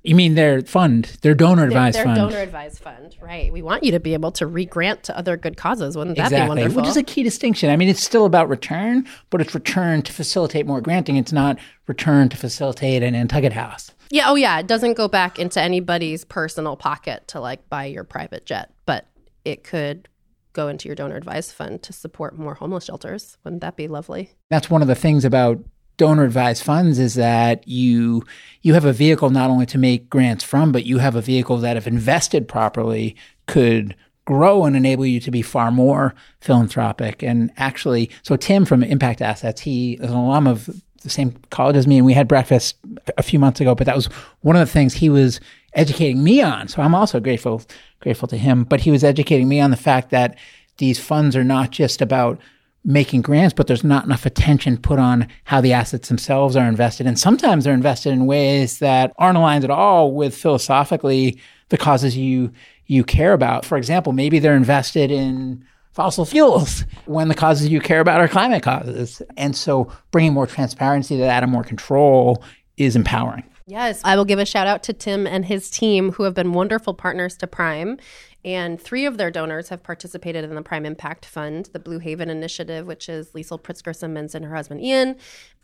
[0.03, 3.53] You mean their fund, their donor advised fund, their donor advised fund, right?
[3.53, 5.96] We want you to be able to re-grant to other good causes.
[5.96, 6.81] Wouldn't that be wonderful?
[6.81, 7.70] which is a key distinction.
[7.70, 11.16] I mean, it's still about return, but it's return to facilitate more granting.
[11.16, 13.92] It's not return to facilitate an Nantucket house.
[14.11, 18.03] yeah, oh yeah, it doesn't go back into anybody's personal pocket to like buy your
[18.03, 19.07] private jet, but
[19.44, 20.09] it could
[20.56, 23.36] go into your donor advised fund to support more homeless shelters.
[23.44, 24.30] Wouldn't that be lovely?
[24.50, 25.62] That's one of the things about
[25.98, 28.24] donor advised funds is that you
[28.62, 31.58] you have a vehicle not only to make grants from, but you have a vehicle
[31.58, 33.14] that, if invested properly,
[33.46, 37.22] could grow and enable you to be far more philanthropic.
[37.22, 40.68] And actually, so Tim from Impact Assets, he is an alum of
[41.02, 42.76] the same college as me, and we had breakfast
[43.16, 43.74] a few months ago.
[43.74, 44.06] But that was
[44.40, 45.40] one of the things he was
[45.74, 46.68] educating me on.
[46.68, 47.62] So I'm also grateful
[48.00, 48.64] grateful to him.
[48.64, 50.37] But he was educating me on the fact that
[50.78, 52.40] these funds are not just about
[52.85, 57.06] making grants, but there's not enough attention put on how the assets themselves are invested.
[57.06, 62.16] And sometimes they're invested in ways that aren't aligned at all with philosophically the causes
[62.16, 62.52] you
[62.87, 63.64] you care about.
[63.64, 68.28] For example, maybe they're invested in fossil fuels when the causes you care about are
[68.28, 69.20] climate causes.
[69.37, 72.44] And so bringing more transparency to that and more control
[72.76, 73.42] is empowering.
[73.68, 76.52] Yes, I will give a shout out to Tim and his team who have been
[76.52, 77.98] wonderful partners to Prime.
[78.44, 82.31] And three of their donors have participated in the Prime Impact Fund, the Blue Haven
[82.31, 85.16] Initiative, which is Liesl Pritzker Simmons and her husband Ian,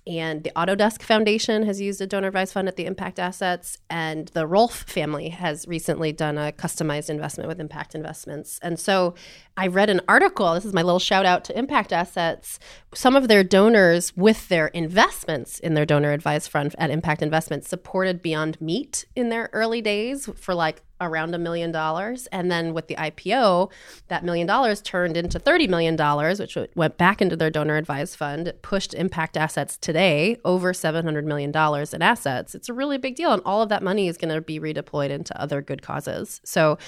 [0.07, 4.29] and the Autodesk Foundation has used a donor advised fund at the Impact Assets, and
[4.29, 8.59] the Rolf family has recently done a customized investment with Impact Investments.
[8.63, 9.15] And so
[9.57, 10.55] I read an article.
[10.55, 12.59] This is my little shout out to Impact Assets.
[12.95, 17.69] Some of their donors, with their investments in their donor advised fund at Impact Investments,
[17.69, 22.27] supported Beyond Meat in their early days for like around a million dollars.
[22.29, 23.71] And then with the IPO,
[24.09, 25.97] that million dollars turned into $30 million,
[26.39, 28.49] which went back into their donor advised fund.
[28.49, 32.55] It pushed ImpactAssets today over $700 million in assets.
[32.55, 33.33] It's a really big deal.
[33.33, 36.41] And all of that money is going to be redeployed into other good causes.
[36.45, 36.79] So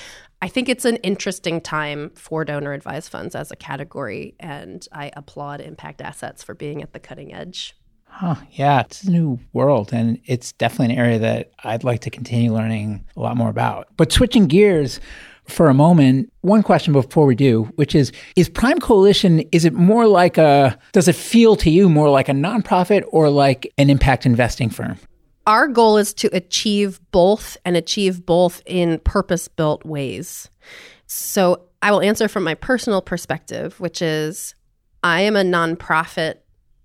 [0.42, 4.35] I think it's an interesting time for donor advised funds as a category.
[4.38, 7.74] And I applaud ImpactAssets for being at the cutting edge.
[8.16, 12.11] Huh, yeah, it's a new world, and it's definitely an area that I'd like to
[12.11, 13.88] continue learning a lot more about.
[13.96, 15.00] But switching gears
[15.48, 19.72] for a moment, one question before we do, which is Is Prime Coalition, is it
[19.72, 23.90] more like a, does it feel to you more like a nonprofit or like an
[23.90, 24.96] impact investing firm?
[25.48, 30.48] Our goal is to achieve both and achieve both in purpose built ways.
[31.07, 34.55] So I will answer from my personal perspective, which is
[35.03, 36.37] I am a nonprofit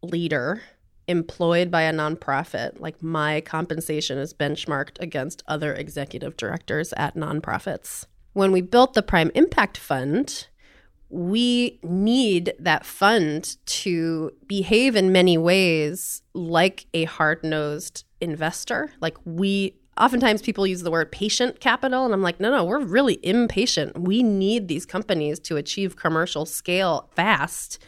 [0.02, 0.64] leader
[1.10, 8.06] employed by a nonprofit, like my compensation is benchmarked against other executive directors at nonprofits.
[8.34, 10.48] When we built the Prime Impact Fund,
[11.10, 18.92] we need that fund to behave in many ways like a hard nosed investor.
[19.02, 22.80] Like we oftentimes people use the word patient capital and i'm like no no we're
[22.80, 27.80] really impatient we need these companies to achieve commercial scale fast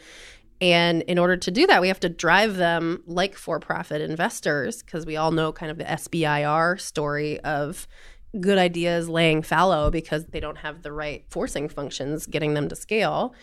[0.62, 4.80] and in order to do that, we have to drive them like for profit investors
[4.80, 7.88] because we all know kind of the SBIR story of
[8.40, 12.76] good ideas laying fallow because they don't have the right forcing functions getting them to
[12.76, 13.34] scale.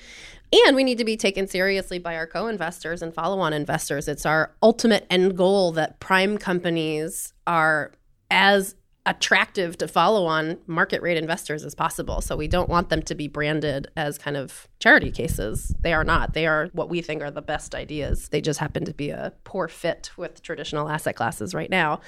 [0.66, 4.08] And we need to be taken seriously by our co investors and follow on investors.
[4.08, 7.92] It's our ultimate end goal that prime companies are
[8.32, 12.22] as attractive to follow on market rate investors as possible.
[12.22, 15.74] So we don't want them to be branded as kind of charity cases.
[15.82, 16.34] They are not.
[16.34, 18.30] They are what we think are the best ideas.
[18.30, 22.02] They just happen to be a poor fit with traditional asset classes right now.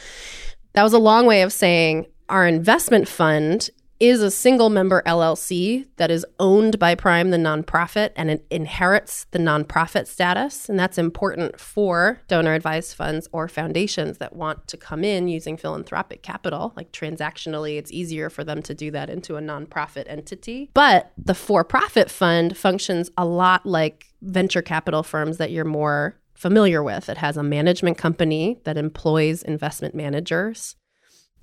[0.73, 3.69] That was a long way of saying our investment fund
[4.01, 9.27] is a single member LLC that is owned by Prime, the nonprofit, and it inherits
[9.29, 10.67] the nonprofit status.
[10.67, 15.55] And that's important for donor advised funds or foundations that want to come in using
[15.55, 16.73] philanthropic capital.
[16.75, 20.71] Like transactionally, it's easier for them to do that into a nonprofit entity.
[20.73, 26.15] But the for profit fund functions a lot like venture capital firms that you're more
[26.33, 27.07] familiar with.
[27.07, 30.75] It has a management company that employs investment managers.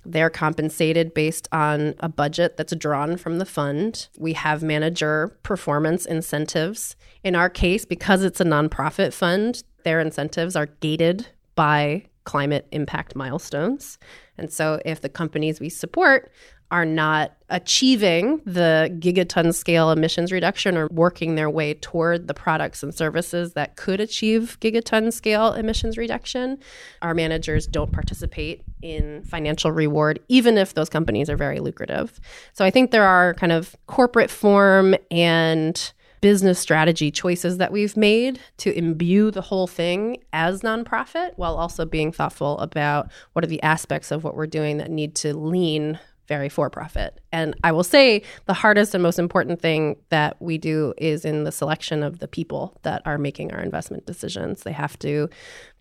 [0.08, 4.08] They're compensated based on a budget that's drawn from the fund.
[4.18, 6.96] We have manager performance incentives.
[7.22, 13.16] In our case, because it's a nonprofit fund, their incentives are gated by climate impact
[13.16, 13.98] milestones.
[14.38, 16.32] And so if the companies we support
[16.70, 22.82] are not achieving the gigaton scale emissions reduction or working their way toward the products
[22.82, 26.58] and services that could achieve gigaton scale emissions reduction,
[27.00, 32.20] our managers don't participate in financial reward, even if those companies are very lucrative.
[32.52, 37.96] So I think there are kind of corporate form and business strategy choices that we've
[37.96, 43.48] made to imbue the whole thing as nonprofit while also being thoughtful about what are
[43.48, 47.20] the aspects of what we're doing that need to lean very for profit.
[47.32, 51.44] And I will say the hardest and most important thing that we do is in
[51.44, 54.62] the selection of the people that are making our investment decisions.
[54.62, 55.28] They have to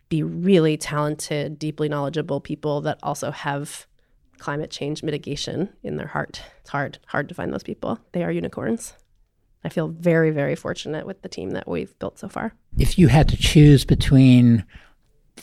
[0.10, 3.86] be really talented, deeply knowledgeable people that also have
[4.40, 6.42] climate change mitigation in their heart.
[6.62, 8.00] It's hard, hard to find those people.
[8.14, 8.94] They are unicorns.
[9.64, 12.54] I feel very, very fortunate with the team that we've built so far.
[12.78, 14.64] If you had to choose between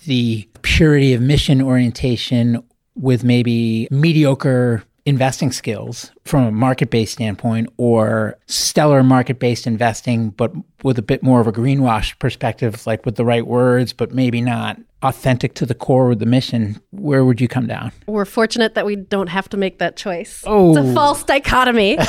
[0.07, 2.62] the purity of mission orientation
[2.95, 10.31] with maybe mediocre investing skills from a market based standpoint or stellar market based investing,
[10.31, 10.53] but
[10.85, 14.40] with a bit more of a greenwash perspective, like with the right words, but maybe
[14.40, 17.90] not authentic to the core of the mission, where would you come down?
[18.07, 20.44] We're fortunate that we don't have to make that choice.
[20.47, 20.77] Oh.
[20.77, 21.97] It's a false dichotomy.
[21.97, 22.05] no,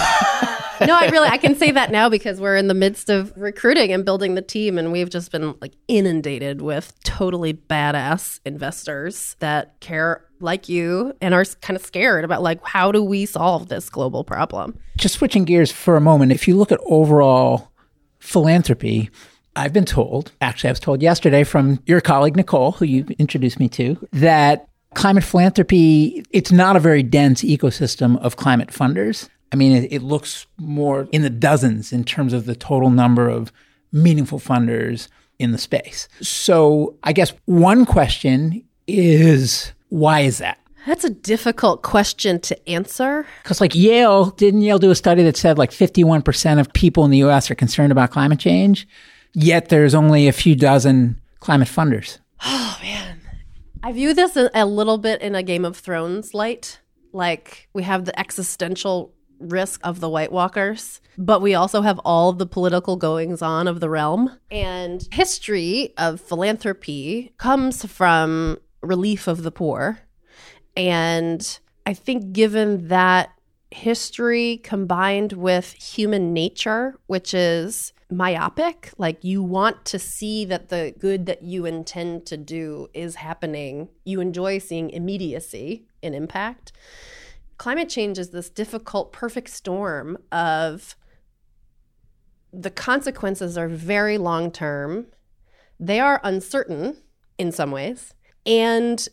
[0.94, 4.04] I really I can say that now because we're in the midst of recruiting and
[4.04, 10.26] building the team and we've just been like inundated with totally badass investors that care
[10.42, 14.26] like you and are kind of scared about like how do we solve this global
[14.26, 14.78] problem.
[14.98, 17.72] Just switching gears for a moment, if you look at overall
[18.26, 19.10] philanthropy,
[19.56, 23.60] I've been told, actually I was told yesterday from your colleague Nicole who you introduced
[23.60, 29.30] me to, that climate philanthropy, it's not a very dense ecosystem of climate funders.
[29.52, 33.30] I mean, it, it, looks more in the dozens in terms of the total number
[33.30, 33.52] of
[33.92, 35.08] meaningful funders
[35.40, 36.08] in the space.
[36.22, 40.60] So I guess one question is why is that?
[40.86, 43.26] That's a difficult question to answer.
[43.44, 47.12] Because, like Yale, didn't Yale do a study that said like 51% of people in
[47.12, 48.88] the US are concerned about climate change?
[49.34, 52.20] Yet there's only a few dozen climate funders.
[52.44, 53.20] Oh, man.
[53.84, 56.80] I view this a little bit in a Game of Thrones light.
[57.12, 62.32] Like, we have the existential risk of the White Walkers, but we also have all
[62.32, 64.32] the political goings on of the realm.
[64.50, 70.00] And history of philanthropy comes from relief of the poor
[70.76, 73.32] and I think, given that
[73.72, 80.94] history combined with human nature, which is myopic, like you want to see that the
[80.98, 86.72] good that you intend to do is happening, you enjoy seeing immediacy in impact.
[87.58, 90.96] Climate change is this difficult, perfect storm of
[92.54, 95.08] the consequences are very long term,
[95.80, 96.98] they are uncertain
[97.38, 98.14] in some ways.
[98.46, 99.08] And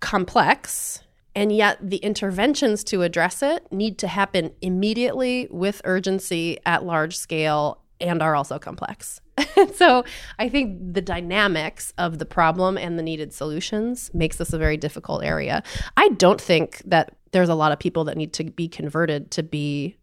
[0.00, 1.02] complex,
[1.34, 7.16] and yet the interventions to address it need to happen immediately with urgency at large
[7.16, 9.20] scale and are also complex.
[9.74, 10.04] so
[10.38, 14.76] I think the dynamics of the problem and the needed solutions makes this a very
[14.76, 15.62] difficult area.
[15.96, 19.42] I don't think that there's a lot of people that need to be converted to
[19.42, 19.96] be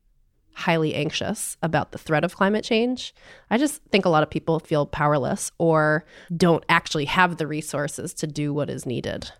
[0.53, 3.13] highly anxious about the threat of climate change.
[3.51, 6.03] I just think a lot of people feel powerless or
[6.35, 9.31] don't actually have the resources to do what is needed.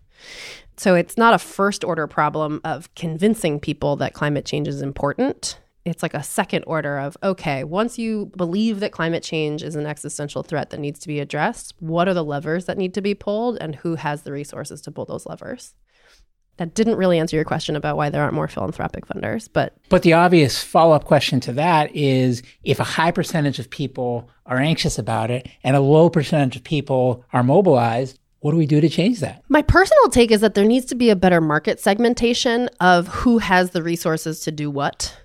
[0.77, 5.59] So it's not a first order problem of convincing people that climate change is important.
[5.85, 9.85] It's like a second order of okay, once you believe that climate change is an
[9.85, 13.15] existential threat that needs to be addressed, what are the levers that need to be
[13.15, 15.73] pulled and who has the resources to pull those levers?
[16.57, 20.01] That didn't really answer your question about why there aren't more philanthropic funders, but But
[20.01, 24.97] the obvious follow-up question to that is if a high percentage of people are anxious
[24.97, 28.87] about it and a low percentage of people are mobilized, what do we do to
[28.87, 29.43] change that?
[29.49, 33.39] My personal take is that there needs to be a better market segmentation of who
[33.39, 35.17] has the resources to do what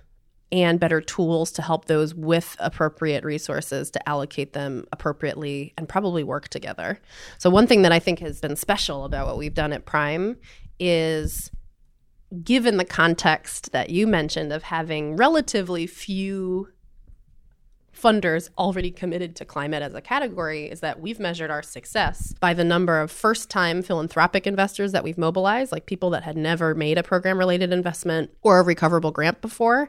[0.50, 6.24] and better tools to help those with appropriate resources to allocate them appropriately and probably
[6.24, 7.00] work together.
[7.38, 10.36] So, one thing that I think has been special about what we've done at Prime
[10.80, 11.48] is
[12.42, 16.66] given the context that you mentioned of having relatively few
[17.96, 22.54] funders already committed to climate as a category is that we've measured our success by
[22.54, 26.74] the number of first time philanthropic investors that we've mobilized, like people that had never
[26.74, 29.88] made a program related investment or a recoverable grant before,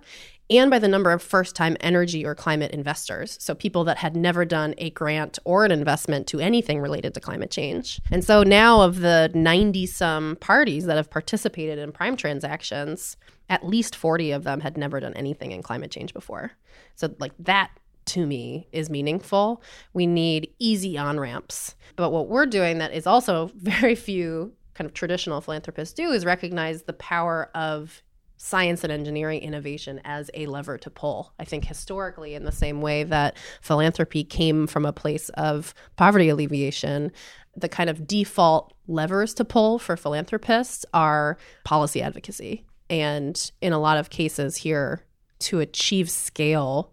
[0.49, 3.37] and by the number of first time energy or climate investors.
[3.39, 7.19] So, people that had never done a grant or an investment to anything related to
[7.19, 8.01] climate change.
[8.11, 13.17] And so, now of the 90 some parties that have participated in prime transactions,
[13.49, 16.51] at least 40 of them had never done anything in climate change before.
[16.95, 17.71] So, like that
[18.07, 19.61] to me is meaningful.
[19.93, 21.75] We need easy on ramps.
[21.95, 26.25] But what we're doing that is also very few kind of traditional philanthropists do is
[26.25, 28.01] recognize the power of
[28.37, 31.33] science and engineering innovation as a lever to pull.
[31.39, 36.27] I think historically, in the same way that philanthropy came from a place of poverty
[36.27, 37.11] alleviation,
[37.55, 42.65] the kind of default levers to pull for philanthropists are policy advocacy.
[42.89, 45.05] And in a lot of cases here,
[45.39, 46.92] to achieve scale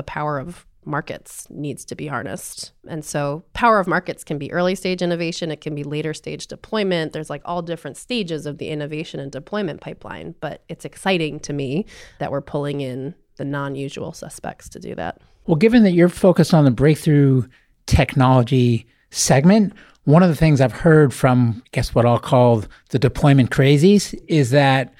[0.00, 2.72] the power of markets needs to be harnessed.
[2.88, 6.46] And so power of markets can be early stage innovation, it can be later stage
[6.46, 7.12] deployment.
[7.12, 11.52] There's like all different stages of the innovation and deployment pipeline, but it's exciting to
[11.52, 11.84] me
[12.18, 15.20] that we're pulling in the non-usual suspects to do that.
[15.46, 17.42] Well, given that you're focused on the breakthrough
[17.84, 19.74] technology segment,
[20.04, 24.18] one of the things I've heard from, I guess what I'll call the deployment crazies
[24.28, 24.94] is that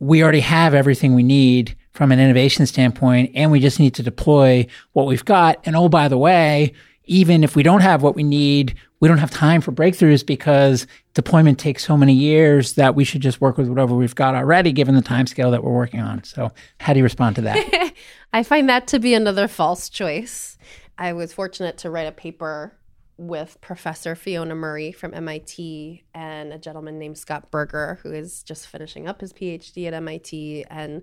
[0.00, 4.04] we already have everything we need from an innovation standpoint, and we just need to
[4.04, 5.58] deploy what we've got.
[5.64, 6.72] And oh, by the way,
[7.06, 10.86] even if we don't have what we need, we don't have time for breakthroughs because
[11.14, 14.70] deployment takes so many years that we should just work with whatever we've got already,
[14.70, 16.22] given the time scale that we're working on.
[16.22, 17.92] So, how do you respond to that?
[18.32, 20.56] I find that to be another false choice.
[20.98, 22.77] I was fortunate to write a paper
[23.18, 28.68] with Professor Fiona Murray from MIT and a gentleman named Scott Burger, who is just
[28.68, 31.02] finishing up his PhD at MIT, and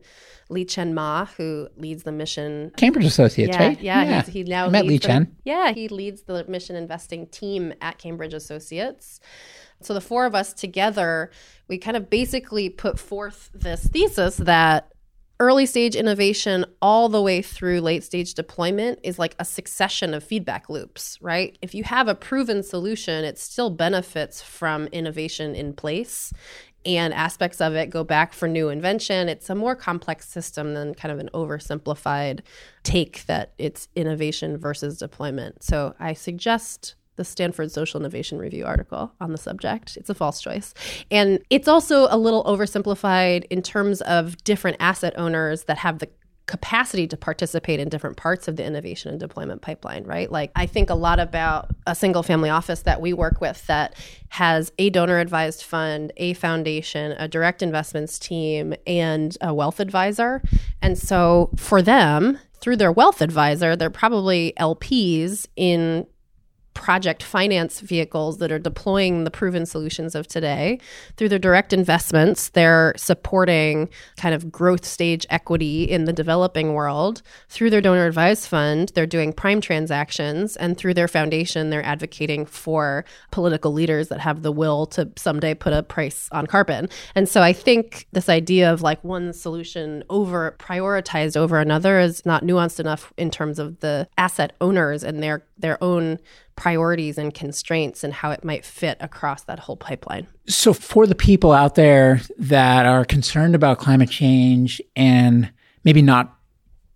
[0.49, 2.71] Liqian Ma, who leads the mission.
[2.77, 3.81] Cambridge Associates, yeah, right?
[3.81, 4.23] Yeah, yeah.
[4.23, 5.31] he now I met Liqian.
[5.43, 9.19] Yeah, he leads the mission investing team at Cambridge Associates.
[9.81, 11.29] So the four of us together,
[11.67, 14.94] we kind of basically put forth this thesis that
[15.39, 20.23] early stage innovation all the way through late stage deployment is like a succession of
[20.23, 21.57] feedback loops, right?
[21.61, 26.31] If you have a proven solution, it still benefits from innovation in place
[26.85, 29.27] and aspects of it go back for new invention.
[29.27, 32.41] It's a more complex system than kind of an oversimplified
[32.83, 35.63] take that it's innovation versus deployment.
[35.63, 39.97] So I suggest the Stanford Social Innovation Review article on the subject.
[39.97, 40.73] It's a false choice.
[41.11, 46.09] And it's also a little oversimplified in terms of different asset owners that have the
[46.47, 50.31] capacity to participate in different parts of the innovation and deployment pipeline, right?
[50.31, 53.95] Like I think a lot about a single family office that we work with that
[54.29, 60.41] has a donor advised fund, a foundation, a direct investments team, and a wealth advisor.
[60.81, 66.05] And so for them, through their wealth advisor, they're probably LPs in
[66.75, 70.77] project finance vehicles that are deploying the proven solutions of today.
[71.17, 77.23] Through their direct investments, they're supporting kind of growth stage equity in the developing world.
[77.49, 80.55] Through their donor advised fund, they're doing prime transactions.
[80.57, 85.55] And through their foundation, they're advocating for political leaders that have the will to someday
[85.55, 86.89] put a price on carbon.
[87.15, 92.25] And so I think this idea of like one solution over prioritized over another is
[92.25, 96.19] not nuanced enough in terms of the asset owners and their their own
[96.55, 100.27] priorities and constraints and how it might fit across that whole pipeline.
[100.47, 105.51] So, for the people out there that are concerned about climate change and
[105.83, 106.37] maybe not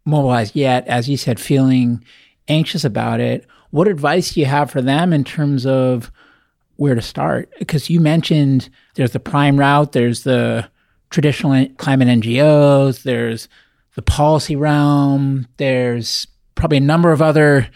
[0.05, 2.03] mobilized yet, as you said, feeling
[2.47, 6.11] anxious about it, what advice do you have for them in terms of
[6.77, 7.51] where to start?
[7.59, 10.69] Because you mentioned there's the prime route, there's the
[11.09, 13.49] traditional climate NGOs, there's
[13.95, 17.69] the policy realm, there's probably a number of other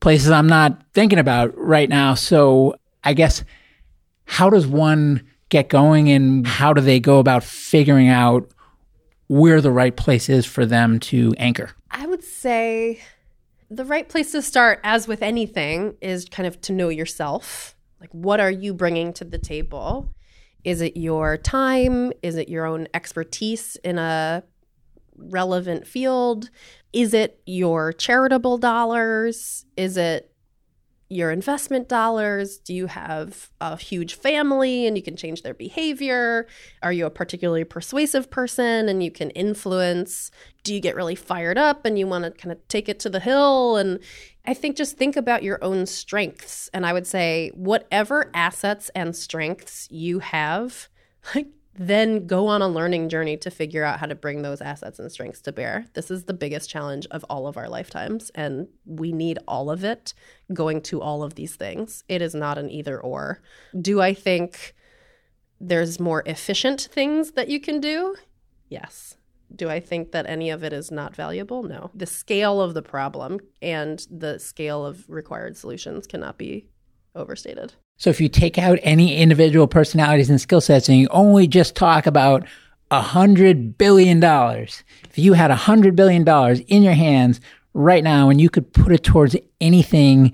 [0.00, 2.14] places I'm not thinking about right now.
[2.14, 3.44] So I guess
[4.24, 8.50] how does one get going and how do they go about figuring out
[9.28, 11.70] where the right place is for them to anchor?
[11.90, 13.00] I would say
[13.70, 17.74] the right place to start, as with anything, is kind of to know yourself.
[18.00, 20.12] Like, what are you bringing to the table?
[20.64, 22.12] Is it your time?
[22.22, 24.42] Is it your own expertise in a
[25.16, 26.50] relevant field?
[26.96, 29.66] Is it your charitable dollars?
[29.76, 30.32] Is it
[31.10, 32.56] your investment dollars?
[32.56, 36.46] Do you have a huge family and you can change their behavior?
[36.82, 40.30] Are you a particularly persuasive person and you can influence?
[40.64, 43.10] Do you get really fired up and you want to kind of take it to
[43.10, 43.76] the hill?
[43.76, 43.98] And
[44.46, 46.70] I think just think about your own strengths.
[46.72, 50.88] And I would say, whatever assets and strengths you have,
[51.34, 54.98] like then go on a learning journey to figure out how to bring those assets
[54.98, 55.86] and strengths to bear.
[55.94, 59.84] This is the biggest challenge of all of our lifetimes, and we need all of
[59.84, 60.14] it
[60.52, 62.04] going to all of these things.
[62.08, 63.40] It is not an either or.
[63.78, 64.74] Do I think
[65.60, 68.16] there's more efficient things that you can do?
[68.68, 69.16] Yes.
[69.54, 71.62] Do I think that any of it is not valuable?
[71.62, 71.90] No.
[71.94, 76.68] The scale of the problem and the scale of required solutions cannot be
[77.16, 77.74] overstated.
[77.96, 81.74] So if you take out any individual personalities and skill sets and you only just
[81.74, 82.46] talk about
[82.90, 87.40] a hundred billion dollars, if you had a hundred billion dollars in your hands
[87.74, 90.32] right now and you could put it towards anything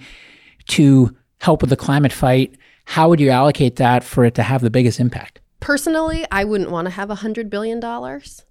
[0.68, 4.60] to help with the climate fight, how would you allocate that for it to have
[4.60, 5.40] the biggest impact?
[5.60, 8.44] Personally, I wouldn't want to have a hundred billion dollars.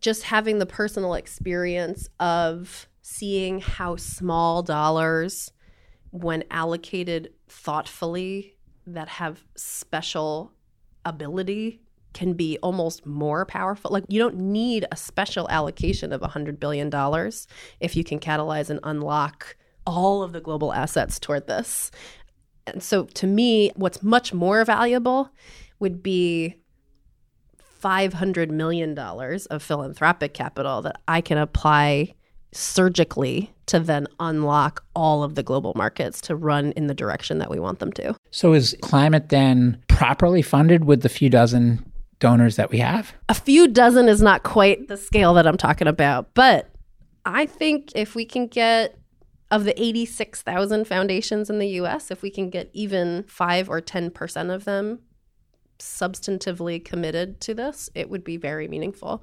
[0.00, 5.52] Just having the personal experience of seeing how small dollars
[6.10, 8.54] when allocated thoughtfully
[8.86, 10.52] that have special
[11.04, 11.80] ability
[12.12, 13.90] can be almost more powerful.
[13.90, 16.90] Like you don't need a special allocation of $100 billion
[17.80, 21.90] if you can catalyze and unlock all of the global assets toward this.
[22.66, 25.30] And so to me, what's much more valuable
[25.78, 26.56] would be
[27.82, 32.14] $500 million of philanthropic capital that I can apply
[32.52, 37.50] surgically to then unlock all of the global markets to run in the direction that
[37.50, 38.14] we want them to.
[38.30, 41.84] So, is climate then properly funded with the few dozen
[42.18, 43.12] donors that we have?
[43.28, 46.70] A few dozen is not quite the scale that I'm talking about, but
[47.24, 48.96] I think if we can get
[49.50, 54.54] of the 86,000 foundations in the US, if we can get even 5 or 10%
[54.54, 55.00] of them
[55.78, 59.22] substantively committed to this, it would be very meaningful.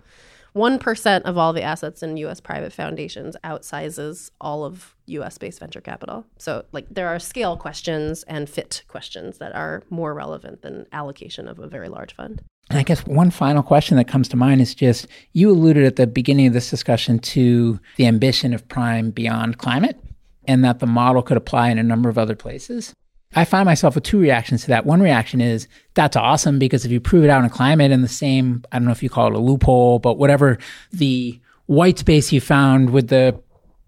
[0.56, 5.82] 1% of all the assets in US private foundations outsizes all of US based venture
[5.82, 6.26] capital.
[6.38, 11.48] So, like, there are scale questions and fit questions that are more relevant than allocation
[11.48, 12.42] of a very large fund.
[12.70, 15.96] And I guess one final question that comes to mind is just you alluded at
[15.96, 20.00] the beginning of this discussion to the ambition of Prime beyond climate
[20.48, 22.94] and that the model could apply in a number of other places.
[23.36, 24.86] I find myself with two reactions to that.
[24.86, 28.08] One reaction is that's awesome because if you prove it out in climate and the
[28.08, 30.58] same, I don't know if you call it a loophole, but whatever
[30.92, 33.40] the white space you found with the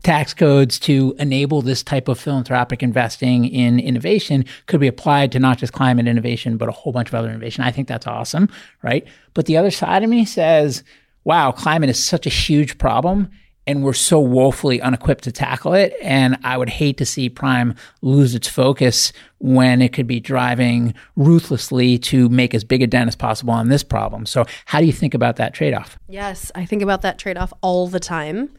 [0.03, 5.39] tax codes to enable this type of philanthropic investing in innovation could be applied to
[5.39, 7.63] not just climate innovation, but a whole bunch of other innovation.
[7.63, 8.49] I think that's awesome,
[8.83, 9.07] right?
[9.33, 10.83] But the other side of me says,
[11.23, 13.31] wow, climate is such a huge problem
[13.67, 15.93] and we're so woefully unequipped to tackle it.
[16.01, 20.93] And I would hate to see Prime lose its focus when it could be driving
[21.15, 24.25] ruthlessly to make as big a dent as possible on this problem.
[24.25, 25.97] So, how do you think about that trade off?
[26.07, 28.49] Yes, I think about that trade off all the time.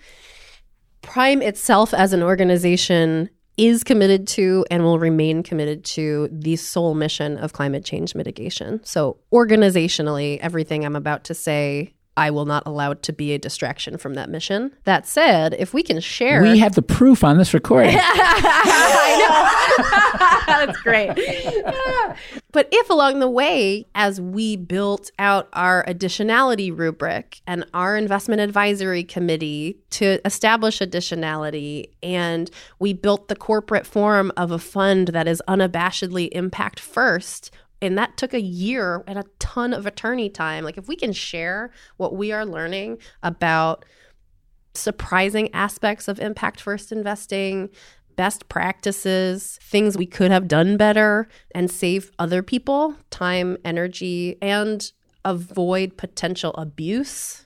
[1.02, 6.94] Prime itself as an organization is committed to and will remain committed to the sole
[6.94, 8.80] mission of climate change mitigation.
[8.84, 13.38] So, organizationally, everything I'm about to say I will not allow it to be a
[13.38, 14.74] distraction from that mission.
[14.84, 16.42] That said, if we can share.
[16.42, 17.96] We have the proof on this recording.
[17.98, 20.46] I know.
[20.46, 21.10] That's great.
[22.52, 28.40] but if along the way, as we built out our additionality rubric and our investment
[28.40, 35.28] advisory committee to establish additionality, and we built the corporate form of a fund that
[35.28, 37.50] is unabashedly impact first,
[37.82, 40.64] and that took a year and a ton of attorney time.
[40.64, 43.84] Like, if we can share what we are learning about
[44.74, 47.70] surprising aspects of impact first investing,
[48.16, 54.92] best practices, things we could have done better, and save other people time, energy, and
[55.24, 57.45] avoid potential abuse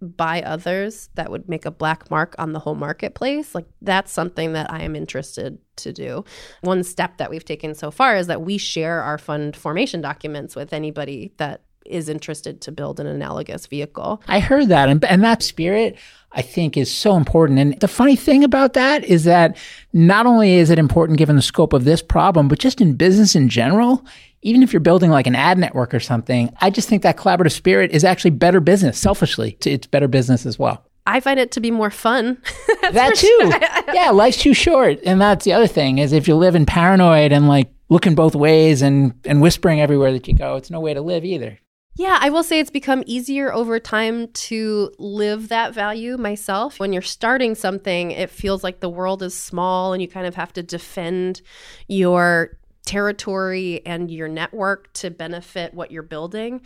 [0.00, 4.52] by others that would make a black mark on the whole marketplace, like that's something
[4.52, 6.24] that I am interested to do.
[6.60, 10.54] One step that we've taken so far is that we share our fund formation documents
[10.54, 14.22] with anybody that is interested to build an analogous vehicle.
[14.26, 14.88] I heard that.
[14.88, 15.98] And, and that spirit,
[16.32, 17.58] I think, is so important.
[17.58, 19.56] And the funny thing about that is that
[19.92, 23.34] not only is it important given the scope of this problem, but just in business
[23.34, 24.04] in general,
[24.44, 27.52] even if you're building like an ad network or something, I just think that collaborative
[27.52, 29.56] spirit is actually better business, selfishly.
[29.64, 30.84] It's better business as well.
[31.06, 32.38] I find it to be more fun.
[32.92, 33.26] that too.
[33.26, 33.94] Sure.
[33.94, 35.00] yeah, life's too short.
[35.04, 38.34] And that's the other thing is if you live in paranoid and like looking both
[38.34, 41.58] ways and, and whispering everywhere that you go, it's no way to live either.
[41.96, 46.80] Yeah, I will say it's become easier over time to live that value myself.
[46.80, 50.34] When you're starting something, it feels like the world is small and you kind of
[50.34, 51.40] have to defend
[51.86, 56.60] your territory and your network to benefit what you're building.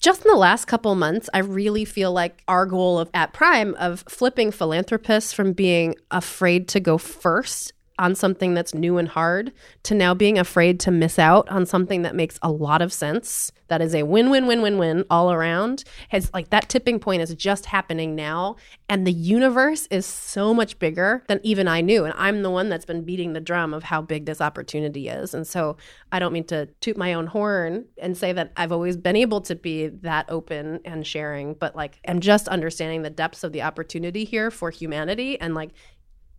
[0.00, 3.74] Just in the last couple months, I really feel like our goal of at Prime
[3.76, 9.52] of flipping philanthropists from being afraid to go first on something that's new and hard
[9.84, 13.52] to now being afraid to miss out on something that makes a lot of sense
[13.68, 15.84] that is a win win win win win all around.
[16.10, 18.56] Has like that tipping point is just happening now
[18.88, 22.68] and the universe is so much bigger than even I knew and I'm the one
[22.68, 25.76] that's been beating the drum of how big this opportunity is and so
[26.12, 29.40] I don't mean to toot my own horn and say that I've always been able
[29.42, 33.62] to be that open and sharing but like I'm just understanding the depths of the
[33.62, 35.70] opportunity here for humanity and like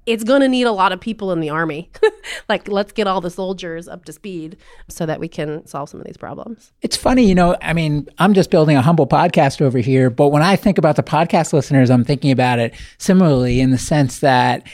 [0.05, 1.89] it's going to need a lot of people in the army.
[2.49, 5.99] like, let's get all the soldiers up to speed so that we can solve some
[5.99, 6.71] of these problems.
[6.81, 10.29] It's funny, you know, I mean, I'm just building a humble podcast over here, but
[10.29, 14.19] when I think about the podcast listeners, I'm thinking about it similarly in the sense
[14.19, 14.67] that.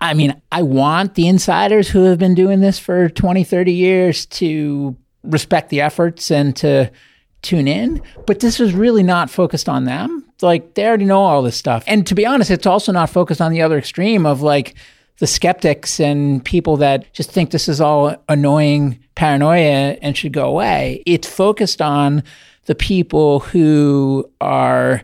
[0.00, 4.26] I mean, I want the insiders who have been doing this for 20, 30 years
[4.26, 6.92] to respect the efforts and to
[7.42, 11.42] tune in, but this was really not focused on them like they already know all
[11.42, 11.84] this stuff.
[11.86, 14.74] And to be honest, it's also not focused on the other extreme of like
[15.18, 20.46] the skeptics and people that just think this is all annoying paranoia and should go
[20.48, 21.02] away.
[21.06, 22.22] It's focused on
[22.66, 25.02] the people who are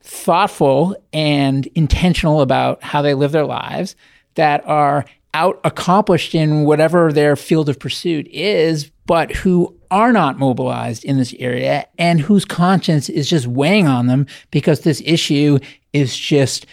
[0.00, 3.94] thoughtful and intentional about how they live their lives,
[4.34, 5.04] that are
[5.34, 11.18] out accomplished in whatever their field of pursuit is, but who are not mobilized in
[11.18, 15.58] this area and whose conscience is just weighing on them because this issue
[15.92, 16.66] is just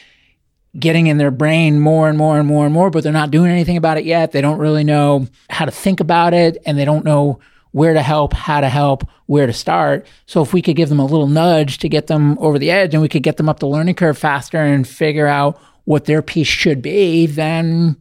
[0.79, 3.51] getting in their brain more and more and more and more, but they're not doing
[3.51, 4.31] anything about it yet.
[4.31, 7.39] They don't really know how to think about it and they don't know
[7.71, 10.05] where to help, how to help, where to start.
[10.25, 12.93] So if we could give them a little nudge to get them over the edge
[12.93, 16.21] and we could get them up the learning curve faster and figure out what their
[16.21, 17.97] piece should be, then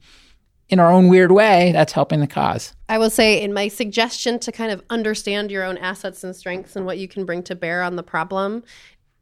[0.71, 2.75] in our own weird way, that's helping the cause.
[2.89, 6.77] I will say, in my suggestion to kind of understand your own assets and strengths
[6.77, 8.63] and what you can bring to bear on the problem,